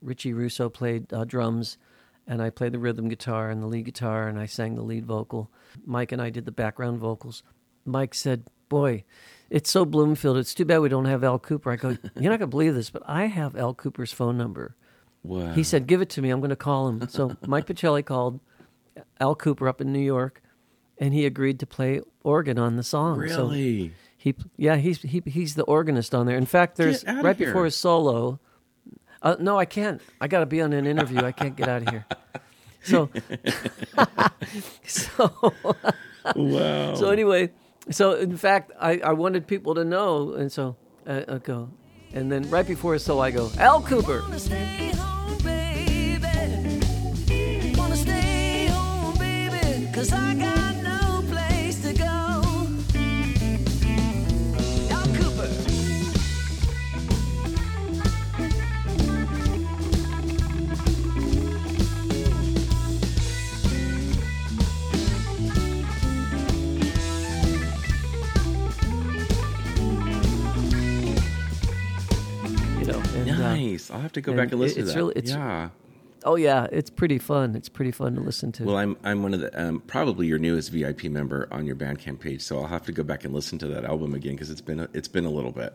[0.00, 1.78] Richie Russo played uh, drums,
[2.26, 5.06] and I played the rhythm guitar and the lead guitar, and I sang the lead
[5.06, 5.50] vocal.
[5.84, 7.42] Mike and I did the background vocals.
[7.84, 9.04] Mike said, "Boy,
[9.50, 10.36] it's so Bloomfield.
[10.36, 12.90] It's too bad we don't have Al Kooper." I go, "You're not gonna believe this,
[12.90, 14.76] but I have Al Kooper's phone number."
[15.22, 15.52] Wow.
[15.52, 16.30] He said, "Give it to me.
[16.30, 18.40] I'm going to call him." So Mike Pachelli called
[19.20, 20.42] Al Kooper up in New York,
[20.98, 23.26] and he agreed to play organ on the song.
[23.28, 23.92] So Really?
[24.16, 26.36] he, yeah, he's he, he's the organist on there.
[26.36, 27.48] In fact, there's right here.
[27.48, 28.38] before his solo.
[29.20, 30.00] Uh, no, I can't.
[30.20, 31.18] I got to be on an interview.
[31.24, 32.06] I can't get out of here.
[32.84, 33.10] So,
[34.86, 35.52] so,
[36.36, 36.94] Wow.
[36.94, 37.50] so anyway,
[37.90, 41.70] so in fact, I, I wanted people to know, and so I, I go,
[42.12, 44.22] and then right before So I go, Al Kooper.
[73.58, 73.90] Nice.
[73.90, 74.98] I'll have to go and back and listen it's to that.
[74.98, 75.70] really- it's- yeah.
[76.24, 77.54] oh yeah, it's pretty fun.
[77.54, 78.64] It's pretty fun to listen to.
[78.64, 82.20] Well, I'm I'm one of the um, probably your newest VIP member on your Bandcamp
[82.20, 84.60] page, so I'll have to go back and listen to that album again because it's
[84.60, 85.72] been a, it's been a little bit.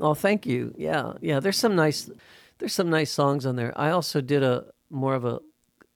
[0.00, 0.74] Oh, thank you.
[0.76, 1.40] Yeah, yeah.
[1.40, 2.10] There's some nice,
[2.58, 3.72] there's some nice songs on there.
[3.74, 5.40] I also did a more of a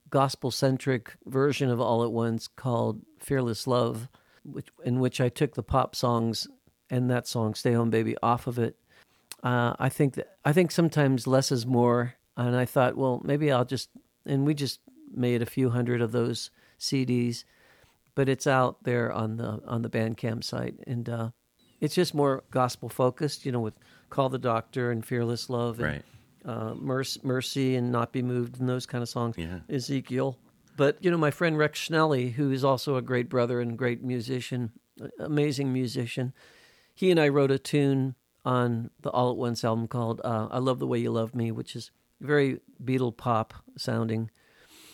[0.09, 4.09] gospel centric version of All at Once called "Fearless Love,"
[4.45, 6.47] which in which I took the pop songs
[6.89, 8.77] and that song "Stay Home Baby" off of it.
[9.43, 13.53] Uh, I think that I think sometimes less is more, and I thought, well, maybe
[13.53, 13.91] I'll just
[14.25, 14.81] and we just
[15.15, 17.45] made a few hundred of those CDs,
[18.15, 21.31] but it's out there on the on the Bandcamp site, and uh,
[21.81, 23.75] it's just more gospel focused, you know, with
[24.11, 26.05] "Call the Doctor" and "Fearless Love," and Right.
[26.45, 29.37] uh, Mercy, Mercy and "Not Be Moved" and those kind of songs.
[29.39, 29.61] Yeah.
[29.69, 30.39] Ezekiel,
[30.77, 34.03] but you know, my friend Rex Schnelly, who is also a great brother and great
[34.03, 34.73] musician,
[35.21, 36.33] amazing musician,
[36.95, 38.15] he and I wrote a tune
[38.47, 41.51] on the All at Once album called uh, "I Love the Way You Love Me,"
[41.51, 44.31] which is very Beatle pop sounding.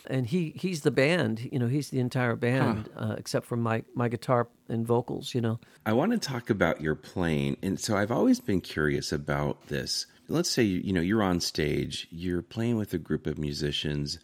[0.08, 3.84] And he, he's the band, you know, he's the entire band, uh, except for my,
[3.94, 5.60] my guitar and vocals, you know.
[5.86, 10.06] I want to talk about your playing, and so I've always been curious about this.
[10.26, 14.18] Let's say you know you're on stage, you're playing with a group of musicians,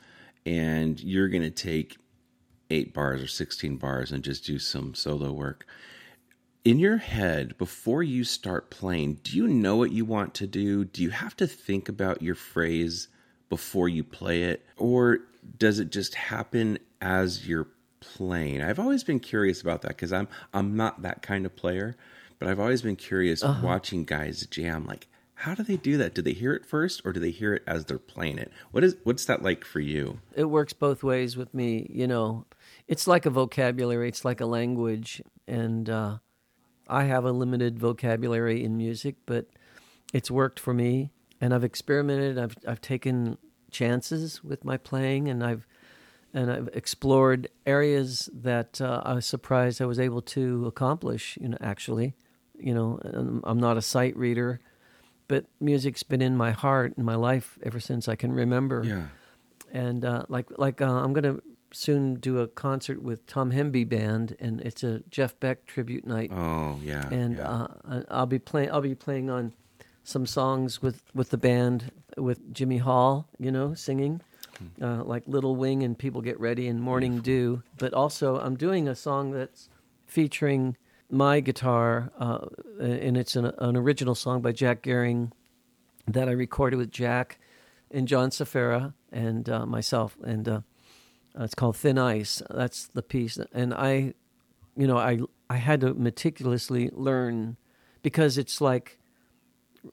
[0.44, 1.96] and you're going to take
[2.70, 5.64] eight bars or sixteen bars and just do some solo work.
[6.68, 10.84] In your head, before you start playing, do you know what you want to do?
[10.84, 13.08] Do you have to think about your phrase
[13.48, 15.20] before you play it, or
[15.56, 17.68] does it just happen as you're
[18.00, 18.60] playing?
[18.60, 21.96] I've always been curious about that because I'm I'm not that kind of player,
[22.38, 24.84] but I've always been curious watching guys jam.
[24.84, 26.12] Like, how do they do that?
[26.12, 28.52] Do they hear it first, or do they hear it as they're playing it?
[28.72, 30.20] What is what's that like for you?
[30.34, 32.44] it works both ways with me you know
[32.86, 36.18] it's like a vocabulary it's like a language and uh,
[36.88, 39.46] i have a limited vocabulary in music but
[40.12, 41.10] it's worked for me.
[41.40, 43.38] And i've experimented i've, I've taken
[43.70, 45.66] chances with my playing and i've
[46.34, 51.48] and i've explored areas that uh, i was surprised i was able to accomplish you
[51.48, 52.14] know actually.
[52.58, 52.98] You know
[53.44, 54.60] i'm not a sight reader
[55.28, 58.82] but music's been in my heart and my life ever since i can remember.
[58.84, 59.06] Yeah.
[59.70, 61.36] and uh, like like uh, I'm gonna
[61.72, 66.30] soon do a concert with Tom Hemby band, and it's a Jeff Beck tribute night.
[66.32, 67.08] Oh yeah.
[67.10, 67.66] and yeah.
[67.84, 68.70] uh, I'll be playing.
[68.70, 69.52] I'll be playing on
[70.04, 74.20] some songs with with the band with Jimmy Hall, you know, singing.
[74.82, 78.88] Uh, like Little Wing and People Get Ready and Morning Dew, but also I'm doing
[78.88, 79.68] a song that's
[80.04, 80.76] featuring
[81.10, 82.46] my guitar, uh,
[82.80, 85.30] and it's an, an original song by Jack Gehring
[86.08, 87.38] that I recorded with Jack
[87.90, 90.60] and John Sfera and uh, myself, and uh,
[91.38, 92.42] Uh, it's called Thin Ice.
[92.50, 94.14] That's the piece, and I,
[94.76, 97.56] you know, I I had to meticulously learn
[98.02, 98.98] because it's like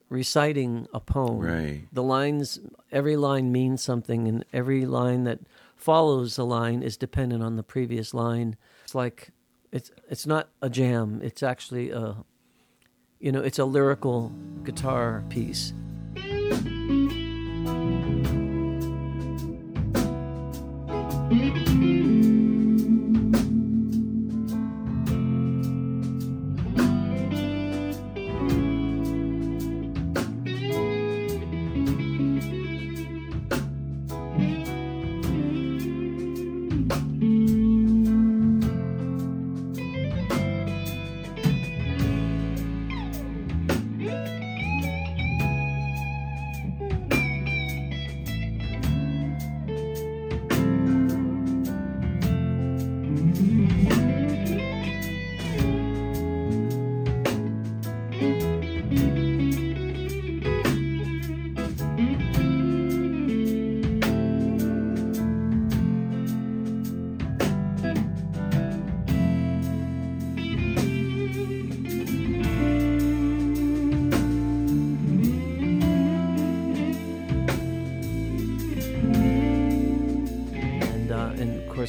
[0.10, 1.40] reciting a poem.
[1.40, 1.84] Right.
[1.92, 2.60] The lines,
[2.92, 5.40] every line means something, and every line that
[5.76, 8.58] follows a line is dependent on the previous line.
[8.84, 9.30] It's like
[9.72, 11.22] it's it's not a jam.
[11.24, 12.18] It's actually a,
[13.20, 14.32] you know, it's a lyrical
[14.64, 15.74] guitar piece.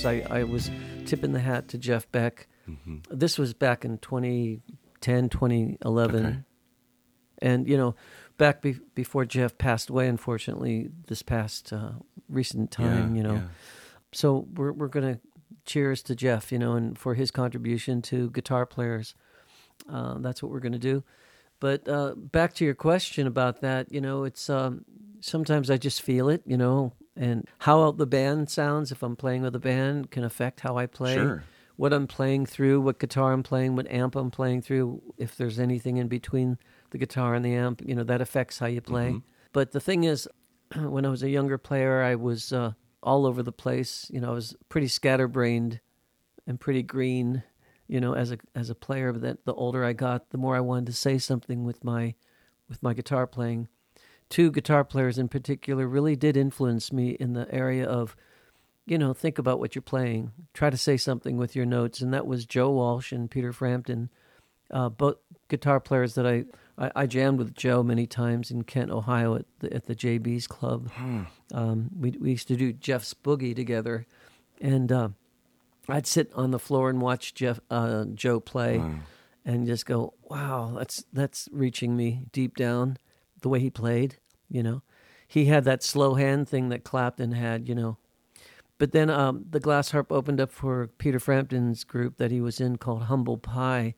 [0.03, 0.71] Course, I, I was
[1.07, 2.49] tipping the hat to Jeff Beck.
[2.69, 2.97] Mm-hmm.
[3.11, 6.27] This was back in 2010, 2011.
[6.27, 6.39] Okay.
[7.41, 7.95] And, you know,
[8.39, 11.93] back be- before Jeff passed away, unfortunately, this past uh,
[12.29, 13.35] recent time, Yeah, you know.
[13.35, 13.43] yeah.
[14.13, 15.21] So we're, we're going to
[15.65, 19.15] cheers to Jeff, you know, and for his contribution to guitar players.
[19.91, 21.03] Uh, that's what we're going to do.
[21.61, 24.85] But uh, back to your question about that, you know, it's um,
[25.21, 29.43] sometimes I just feel it, you know, and how the band sounds if I'm playing
[29.43, 31.15] with a band can affect how I play.
[31.15, 31.45] Sure.
[31.77, 35.59] What I'm playing through, what guitar I'm playing, what amp I'm playing through, if there's
[35.59, 36.59] anything in between
[36.91, 39.09] the guitar and the amp, you know, that affects how you play.
[39.09, 39.19] Mm-hmm.
[39.53, 40.29] But the thing is,
[40.75, 44.11] when I was a younger player, I was uh, all over the place.
[44.11, 45.81] You know, I was pretty scatterbrained
[46.47, 47.43] and pretty green.
[47.89, 50.57] You know, as a as a player, but that the older I got, the more
[50.57, 52.15] I wanted to say something with my
[52.69, 53.69] with my guitar playing.
[54.29, 58.17] Two guitar players in particular really did influence me in the area of,
[58.85, 60.33] you know, think about what you're playing.
[60.53, 64.11] Try to say something with your notes, and that was Joe Walsh and Peter Frampton,
[64.71, 65.17] uh, both
[65.49, 66.45] guitar players that I,
[66.77, 70.47] I I jammed with Joe many times in Kent, Ohio, at the at the JB's
[70.49, 70.91] club.
[71.55, 74.07] Um, we we used to do Jeff's Boogie together,
[74.61, 75.09] and uh,
[75.89, 78.79] I'd sit on the floor and watch Jeff uh, Joe play,
[79.45, 82.99] and just go, "Wow, that's that's reaching me deep down."
[83.47, 84.17] The way he played,
[84.49, 84.83] you know,
[85.29, 87.97] he had that slow hand thing that Clapton had, you know.
[88.77, 92.61] But then um, the glass harp opened up for Peter Frampton's group that he was
[92.61, 93.95] in called Humble Pie,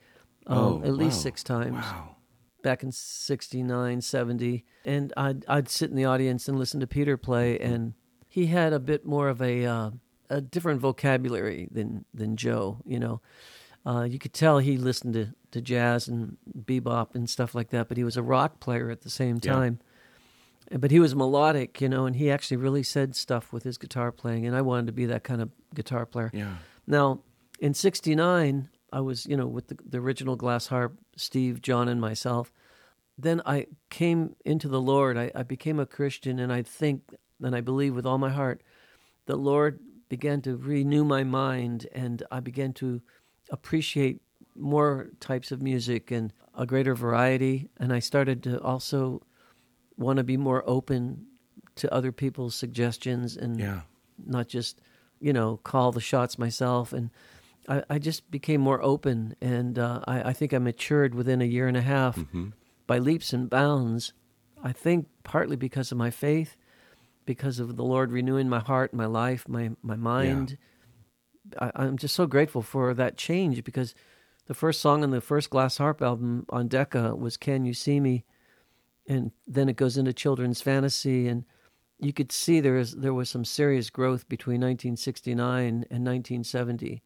[0.47, 1.23] um, Oh, at least wow.
[1.23, 2.17] six times Wow.
[2.63, 4.67] back in 69, 70.
[4.85, 7.95] And I'd, I'd sit in the audience and listen to Peter play, and
[8.29, 9.91] he had a bit more of a, uh,
[10.29, 13.23] a different vocabulary than, than Joe, you know.
[13.89, 16.37] Uh, you could tell he listened to, to jazz and
[16.67, 19.53] bebop and stuff like that, but he was a rock player at the same Yeah.
[19.55, 19.79] time.
[20.71, 24.13] But he was melodic, you know, and he actually really said stuff with his guitar
[24.13, 26.31] playing, and I wanted to be that kind of guitar player.
[26.35, 26.57] Yeah.
[26.87, 27.21] Now,
[27.59, 31.99] in '69, I was, you know, with the, the original glass harp, Steve, John, and
[32.01, 32.53] myself.
[33.17, 35.17] Then I came into the Lord.
[35.17, 38.63] I, I became a Christian, and I think and I believe with all my heart,
[39.25, 39.81] the Lord
[40.11, 43.01] began to renew my mind, and I began to
[43.51, 44.21] appreciate
[44.55, 47.69] more types of music and a greater variety.
[47.79, 49.23] And I started to also
[49.97, 51.27] want to be more open
[51.77, 53.83] to other people's suggestions and Yeah.
[54.27, 54.81] not just
[55.21, 57.11] you know call the shots myself and
[57.69, 61.45] i, I just became more open and uh, I, I think i matured within a
[61.45, 62.49] year and a half Mm-hmm.
[62.87, 64.13] by leaps and bounds
[64.63, 66.57] i think partly because of my faith
[67.27, 70.57] because of the lord renewing my heart my life my, my mind
[71.61, 73.95] I, i'm just so grateful for that change because
[74.47, 78.01] the first song on the first glass harp album on decca was can you see
[78.01, 78.25] me?
[79.07, 81.45] And then it goes into children's fantasy and
[81.99, 87.03] you could see there is there was some serious growth between 1969 and 1970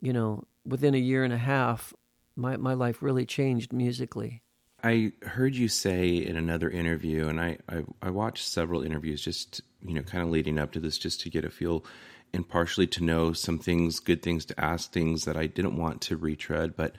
[0.00, 1.92] you know within a year and a half
[2.36, 4.42] my my life really changed musically.
[4.84, 9.60] I heard you say in another interview, and I, I, I watched several interviews just,
[9.86, 11.84] you know, kind of leading up to this, just to get a feel
[12.32, 16.00] and partially to know some things, good things to ask, things that I didn't want
[16.02, 16.76] to retread.
[16.76, 16.96] But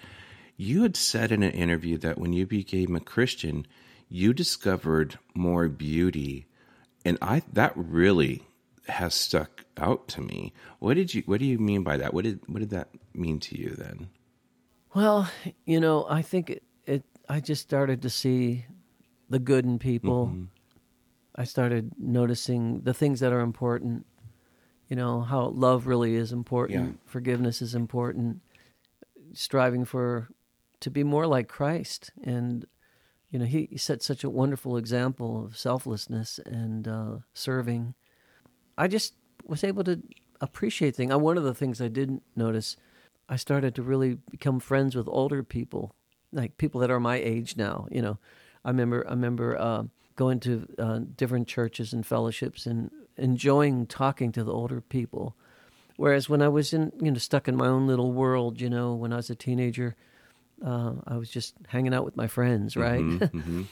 [0.57, 3.65] you had said in an interview that when you became a Christian,
[4.09, 6.45] you discovered more beauty.
[7.03, 8.43] And I that really
[8.88, 10.53] has stuck out to me.
[10.79, 12.13] What did you what do you mean by that?
[12.13, 14.09] What did what did that mean to you then?
[14.93, 15.29] well
[15.65, 18.65] you know i think it, it i just started to see
[19.29, 20.43] the good in people mm-hmm.
[21.36, 24.05] i started noticing the things that are important
[24.88, 26.93] you know how love really is important Yeah.
[27.05, 28.41] forgiveness is important
[29.34, 30.29] striving for
[30.79, 32.11] to be more like christ.
[32.23, 32.65] And
[33.29, 37.95] you know he, he set such a wonderful example of selflessness and uh, serving.
[38.77, 39.15] I just
[39.45, 40.01] was able to
[40.41, 42.75] appreciate things one of the things i didn't notice
[43.29, 45.95] i started to really become friends with older people
[46.34, 48.17] like people that are my age now you know.
[48.65, 49.84] I remember i remember uh,
[50.17, 55.36] going to uh, different churches and fellowships and enjoying talking to the older people
[55.97, 58.93] whereas when i was in you know stuck in my own little world you know
[58.93, 59.95] when i was a teenager
[60.66, 63.03] uh, I was just hanging out with my friends, right?
[63.34, 63.64] Mm-hmm.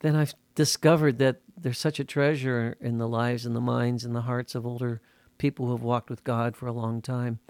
[0.00, 4.14] then I've discovered that there's such a treasure in the lives and the minds and
[4.14, 5.00] the hearts of older
[5.38, 7.40] people who have walked with God for a long time.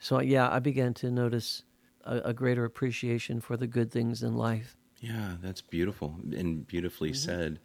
[0.00, 1.62] So, yeah, I began to notice
[2.04, 4.76] a, a greater appreciation for the good things in life.
[5.00, 7.60] Yeah, that's beautiful and beautifully said.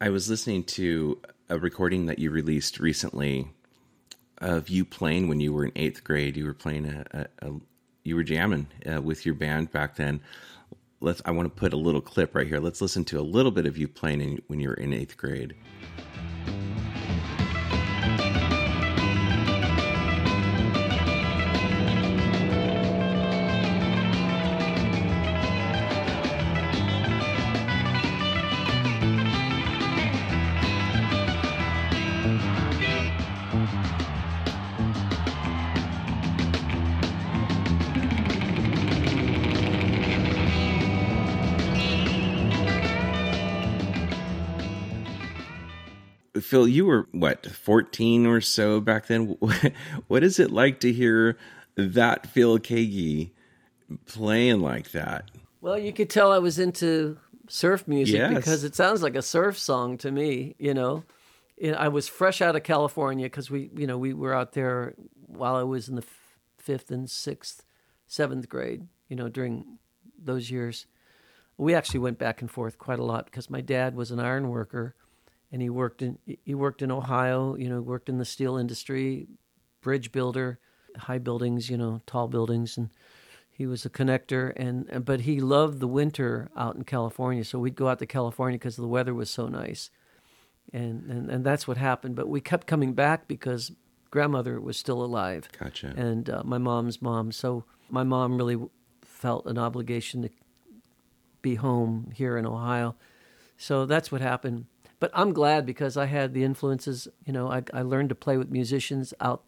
[0.00, 3.48] I was listening to a recording that you released recently
[4.38, 6.36] of you playing when you were in eighth grade.
[6.36, 7.52] You were playing a, a, a
[8.04, 10.20] you were jamming uh, with your band back then.
[11.00, 11.22] Let's.
[11.24, 12.60] I want to put a little clip right here.
[12.60, 15.16] Let's listen to a little bit of you playing in, when you were in eighth
[15.16, 15.54] grade.
[46.58, 49.36] Phil, you were what, 14 or so back then?
[50.08, 51.38] What is it like to hear
[51.76, 53.30] that Phil Keaggy
[54.06, 55.30] playing like that?
[55.60, 58.34] Well, you could tell I was into surf music Yes.
[58.34, 61.04] because it sounds like a surf song to me, you know.
[61.76, 64.94] I was fresh out of California because we, you know, we were out there
[65.26, 66.04] while I was in the
[66.56, 67.64] fifth and sixth,
[68.06, 69.78] seventh grade, you know, during
[70.20, 70.86] those years.
[71.56, 74.48] We actually went back and forth quite a lot because my dad was an iron
[74.50, 74.94] worker
[75.50, 79.26] and he worked in he worked in Ohio, you know, worked in the steel industry,
[79.80, 80.58] bridge builder,
[80.96, 82.90] high buildings, you know, tall buildings and
[83.50, 87.76] he was a connector and but he loved the winter out in California, so we'd
[87.76, 89.90] go out to California because the weather was so nice.
[90.72, 93.72] And, and and that's what happened, but we kept coming back because
[94.10, 95.48] grandmother was still alive.
[95.58, 95.94] Gotcha.
[95.96, 98.58] And uh, my mom's mom, so my mom really
[99.02, 100.30] felt an obligation to
[101.42, 102.94] be home here in Ohio.
[103.56, 104.66] So that's what happened.
[105.00, 107.06] But I'm glad because I had the influences.
[107.24, 109.44] You know, I, I learned to play with musicians out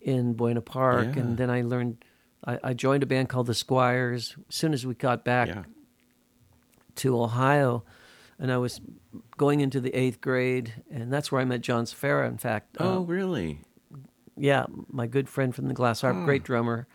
[0.00, 1.22] in Buena Park, Yeah.
[1.22, 2.04] and then I learned.
[2.44, 4.34] I, I joined a band called the Squires.
[4.48, 5.62] As soon as we got back Yeah.
[6.96, 7.84] to Ohio,
[8.40, 8.80] and I was
[9.36, 12.28] going into the eighth grade, and that's where I met John Sfera.
[12.28, 13.60] In fact, uh, Oh, really?
[14.36, 16.88] yeah, my good friend from the Glass Harp, great drummer.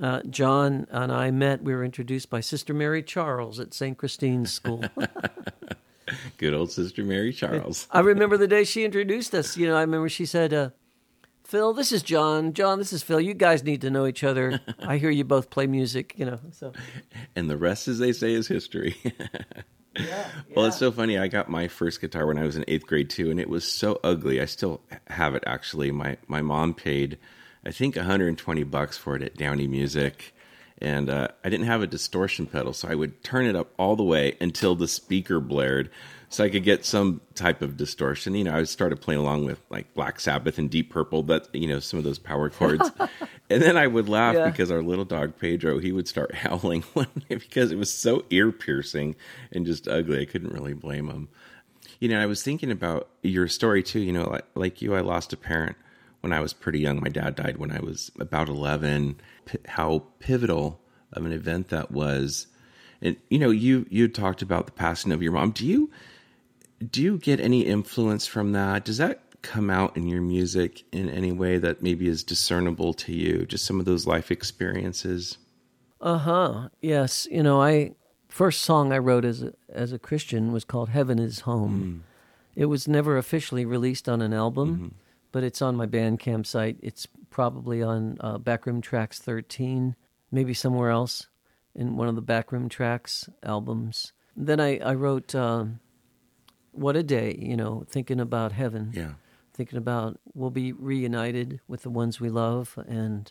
[0.00, 1.62] Uh, John and I met.
[1.62, 3.98] We were introduced by Sister Mary Charles at St.
[3.98, 4.82] Christine's School.
[6.38, 7.86] Good old Sister Mary Charles.
[7.90, 9.56] I remember the day she introduced us.
[9.56, 10.70] You know, I remember she said, uh,
[11.44, 12.52] "Phil, this is John.
[12.52, 13.20] John, this is Phil.
[13.20, 14.60] You guys need to know each other.
[14.80, 16.14] I hear you both play music.
[16.16, 16.72] You know, so
[17.36, 18.96] And the rest, as they say, is history.
[19.94, 20.26] Yeah.
[20.56, 21.18] Well, it's so funny.
[21.18, 23.70] I got my first guitar when I was in eighth grade too, and it was
[23.70, 24.40] so ugly.
[24.40, 25.90] I still have it actually.
[25.90, 27.18] My my mom paid,
[27.62, 30.34] I think, 120 bucks for it at Downey Music,
[30.78, 33.96] and uh, I didn't have a distortion pedal, so I would turn it up all
[33.96, 35.90] the way until the speaker blared,
[36.28, 38.34] so I could get some type of distortion.
[38.34, 41.68] You know, I started playing along with like Black Sabbath and Deep Purple, but you
[41.68, 42.90] know, some of those power chords.
[43.50, 44.48] and then I would laugh Yeah.
[44.48, 46.84] because our little dog Pedro, he would start howling
[47.28, 49.14] because it was so ear piercing
[49.52, 50.20] and just ugly.
[50.22, 51.28] I couldn't really blame him.
[52.00, 54.00] You know, I was thinking about your story too.
[54.00, 55.76] You know, like, like you, I lost a parent
[56.22, 57.00] when I was pretty young.
[57.00, 59.20] My dad died when I was about 11.
[59.44, 60.80] P- how pivotal
[61.12, 62.46] of an event that was.
[63.00, 65.50] And, you know, you, you talked about the passing of your mom.
[65.50, 65.90] Do you,
[66.90, 68.84] do you get any influence from that?
[68.84, 73.12] Does that come out in your music in any way that maybe is discernible to
[73.12, 73.44] you?
[73.44, 75.38] Just some of those life experiences?
[76.00, 76.68] uh huh.
[76.80, 77.92] Yes, you know, I
[78.28, 82.04] first song I wrote as a, as a Christian was called "Heaven Is Home."
[82.54, 84.96] It was never officially released on an album,
[85.32, 86.76] but it's on my Bandcamp site.
[86.82, 89.96] It's probably on uh, Backroom Tracks 13,
[90.30, 91.26] maybe somewhere else
[91.74, 94.12] in one of the Backroom Tracks albums.
[94.36, 95.80] Then I I wrote um,
[96.72, 99.14] "What a Day," you know, thinking about heaven Yeah.
[99.54, 103.30] thinking about we'll be reunited with the ones we love and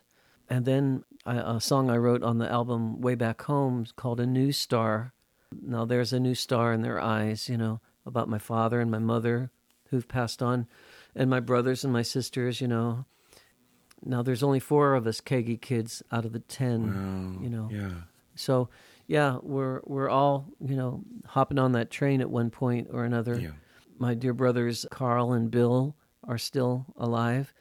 [0.50, 4.28] and then a, a song I wrote on the album way back home called a
[4.28, 5.14] new star
[5.62, 9.00] now there's a new star in their eyes you know about my father and my
[9.00, 9.50] mother
[9.90, 10.68] who've passed on
[11.16, 13.06] and my brothers and my sisters you know
[14.04, 17.92] now there's only four of us Keaggy kids out of the ten you know Yeah.
[18.36, 18.70] so
[19.08, 23.40] yeah we're we're all you know hopping on that train at one point or another
[23.40, 23.52] Yeah.
[24.00, 25.96] my dear brothers Carl and Bill
[26.28, 27.52] are still alive,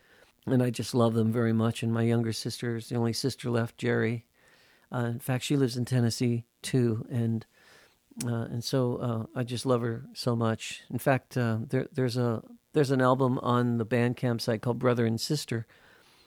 [0.47, 1.83] and I just love them very much.
[1.83, 4.27] And my younger sister is the only sister left, Jerry.
[4.93, 7.47] Uh, in fact, she lives in Tennessee too, and
[8.27, 10.83] uh, and so uh, I just love her so much.
[10.91, 12.43] In fact, uh, there, there's a
[12.73, 15.67] there's an album on the Bandcamp site called Brother and Sister,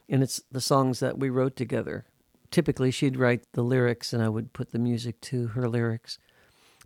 [0.09, 2.05] and it's the songs that we wrote together.
[2.51, 6.19] Typically, she'd write the lyrics, and I would put the music to her lyrics.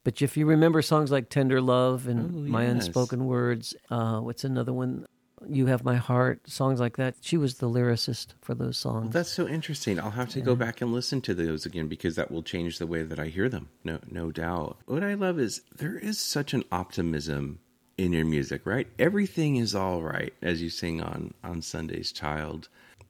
[0.03, 2.63] But if you remember songs like "Tender Love" and Oh, "My.
[2.63, 5.05] Unspoken Words," uh, what's another one?
[5.45, 7.15] "You Have My Heart," songs like that.
[7.19, 9.11] She was the lyricist for those songs.
[9.13, 9.99] That's so interesting.
[9.99, 12.87] I'll have to go back and listen to those again because that will change the
[12.87, 13.67] way that I hear them.
[13.83, 14.77] No, no doubt.
[14.85, 17.59] What I love is there is such an optimism
[17.97, 18.87] in your music, right?
[18.99, 22.69] Everything is all right as you sing on on Sunday's Child.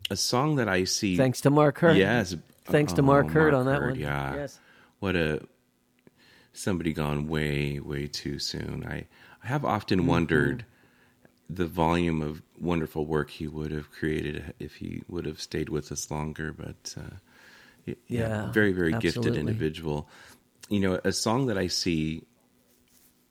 [0.09, 1.17] A song that I see.
[1.17, 1.97] Thanks to Mark Heard.
[1.97, 2.35] Yes.
[2.65, 3.99] Thanks to Oh, Mark Heard on that Heard, one.
[3.99, 4.35] Yeah.
[4.35, 4.59] Yes.
[4.99, 5.41] What a
[6.53, 8.85] somebody gone way way too soon.
[8.87, 9.05] I
[9.43, 10.07] I have often Mm-hmm.
[10.07, 10.65] wondered
[11.49, 15.91] the volume of wonderful work he would have created if he would have stayed with
[15.91, 16.51] us longer.
[16.51, 17.15] But uh,
[17.85, 20.07] y- Yeah, very very gifted individual.
[20.69, 22.23] You know, a song that I see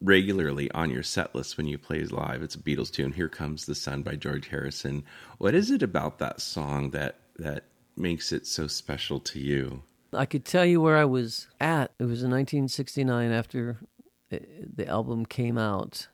[0.00, 2.42] regularly on your set list when you play live.
[2.42, 3.12] It's a Beatles tune.
[3.12, 5.04] Here comes the sun by George Harrison.
[5.38, 7.64] What is it about that song that that
[7.96, 9.82] makes it so special to you?
[10.12, 11.92] I could tell you where I was at.
[11.98, 13.78] It was in 1969 after
[14.32, 14.38] uh,
[14.74, 16.08] the album came out,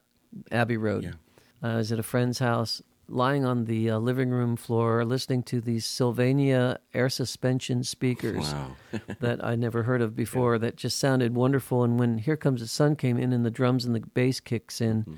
[0.50, 1.04] Abbey Road.
[1.04, 1.12] Yeah.
[1.62, 5.60] I was at a friend's house, lying on the uh, living room floor, listening to
[5.60, 8.76] these Sylvania air suspension speakers Wow.
[9.20, 10.58] that I never heard of before.
[10.58, 11.84] That just sounded wonderful.
[11.84, 14.80] And when "Here Comes the Sun" came in, and the drums and the bass kicks
[14.80, 15.02] in.
[15.02, 15.14] Mm-hmm.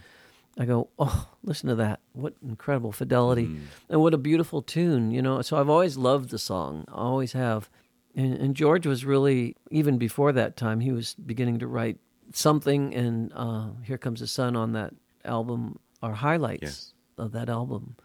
[0.57, 1.99] I go, oh, listen to that.
[2.13, 3.47] What incredible fidelity.
[3.47, 3.61] Mm.
[3.91, 5.43] And what a beautiful tune, you know.
[5.43, 7.69] So I've always loved the song, always have.
[8.15, 11.99] And, and George was really, even before that time, he was beginning to write
[12.33, 12.95] something.
[12.95, 16.94] And uh, Here Comes the Sun on that album are highlights Yes.
[17.19, 17.97] Of that album.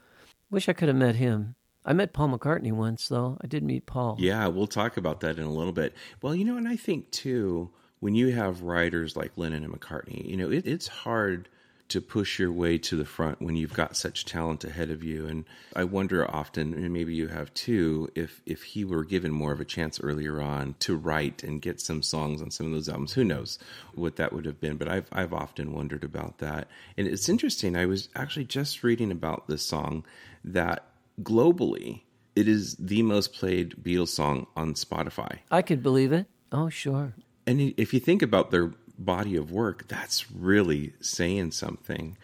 [0.51, 1.55] Wish I could have met him.
[1.85, 3.37] I met Paul McCartney once, though.
[3.41, 4.17] I did meet Paul.
[4.19, 5.93] Yeah, we'll talk about that in a little bit.
[6.21, 10.25] Well, you know, and I think too, when you have writers like Lennon and McCartney,
[10.27, 11.49] you know, it, it's hard
[11.89, 15.27] to push your way to the front when you've got such talent ahead of you.
[15.27, 19.51] And I wonder often, and maybe you have too, if if he were given more
[19.51, 22.89] of a chance earlier on to write and get some songs on some of those
[22.89, 23.59] albums, who knows
[23.93, 24.77] what that would have been.
[24.77, 26.67] But I've I've often wondered about that.
[26.97, 27.75] And it's interesting.
[27.75, 30.05] I was actually just reading about this song
[30.43, 30.85] that
[31.21, 32.01] globally
[32.35, 35.39] it is the most played Beatles song on Spotify.
[35.51, 36.27] I could believe it.
[36.51, 37.13] Oh, sure.
[37.45, 42.17] And if you think about their body of work, that's really saying something.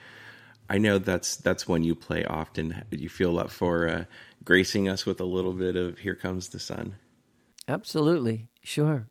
[0.69, 2.83] I know that's that's one you play often.
[2.91, 4.05] You feel up for uh,
[4.43, 6.95] gracing us with a little bit of "Here Comes the Sun."
[7.67, 8.49] Absolutely.
[8.63, 9.07] Sure.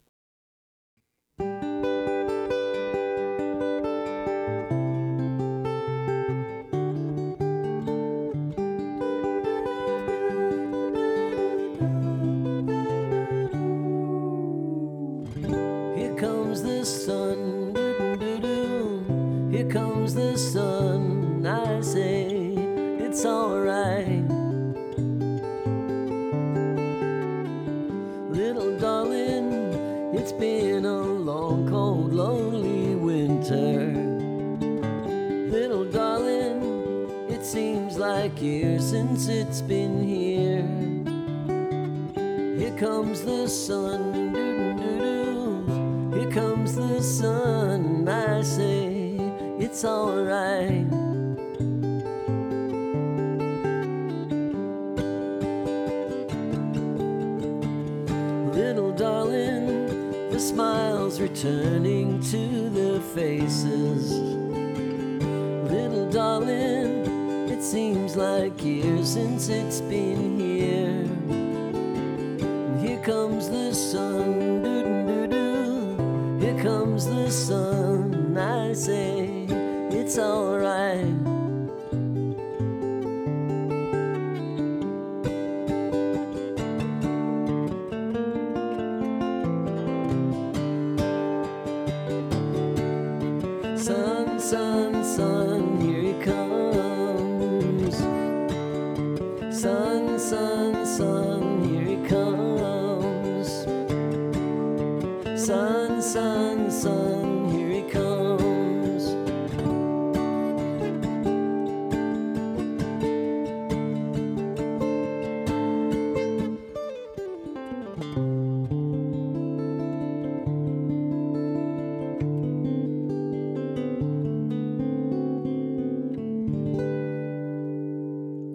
[105.45, 109.05] Sun, sun, sun, here he comes.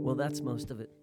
[0.04, 0.99] Well, that's most of it.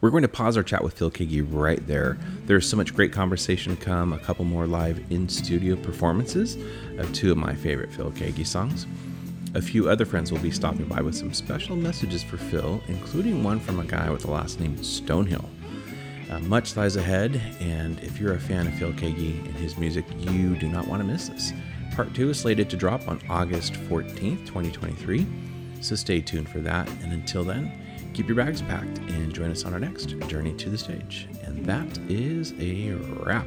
[0.00, 2.18] We're going to pause our chat with Phil Keaggy right there.
[2.44, 6.56] There's so much great conversation to come, a couple more live in studio performances
[6.98, 8.86] of two of my favorite Phil Keaggy songs.
[9.54, 13.42] A few other friends will be stopping by with some special messages for Phil, including
[13.42, 15.44] one from a guy with the last name Stonehill.
[16.30, 20.04] Uh, much lies ahead, and if you're a fan of Phil Keaggy and his music,
[20.16, 21.52] you do not want to miss this.
[21.96, 25.26] Part two is slated to drop on August 14th, 2023,
[25.80, 26.88] so stay tuned for that.
[27.02, 27.72] And until then,
[28.14, 31.28] keep your bags packed and join us on our next Journey to the Stage.
[31.44, 32.92] And that is a
[33.22, 33.46] wrap.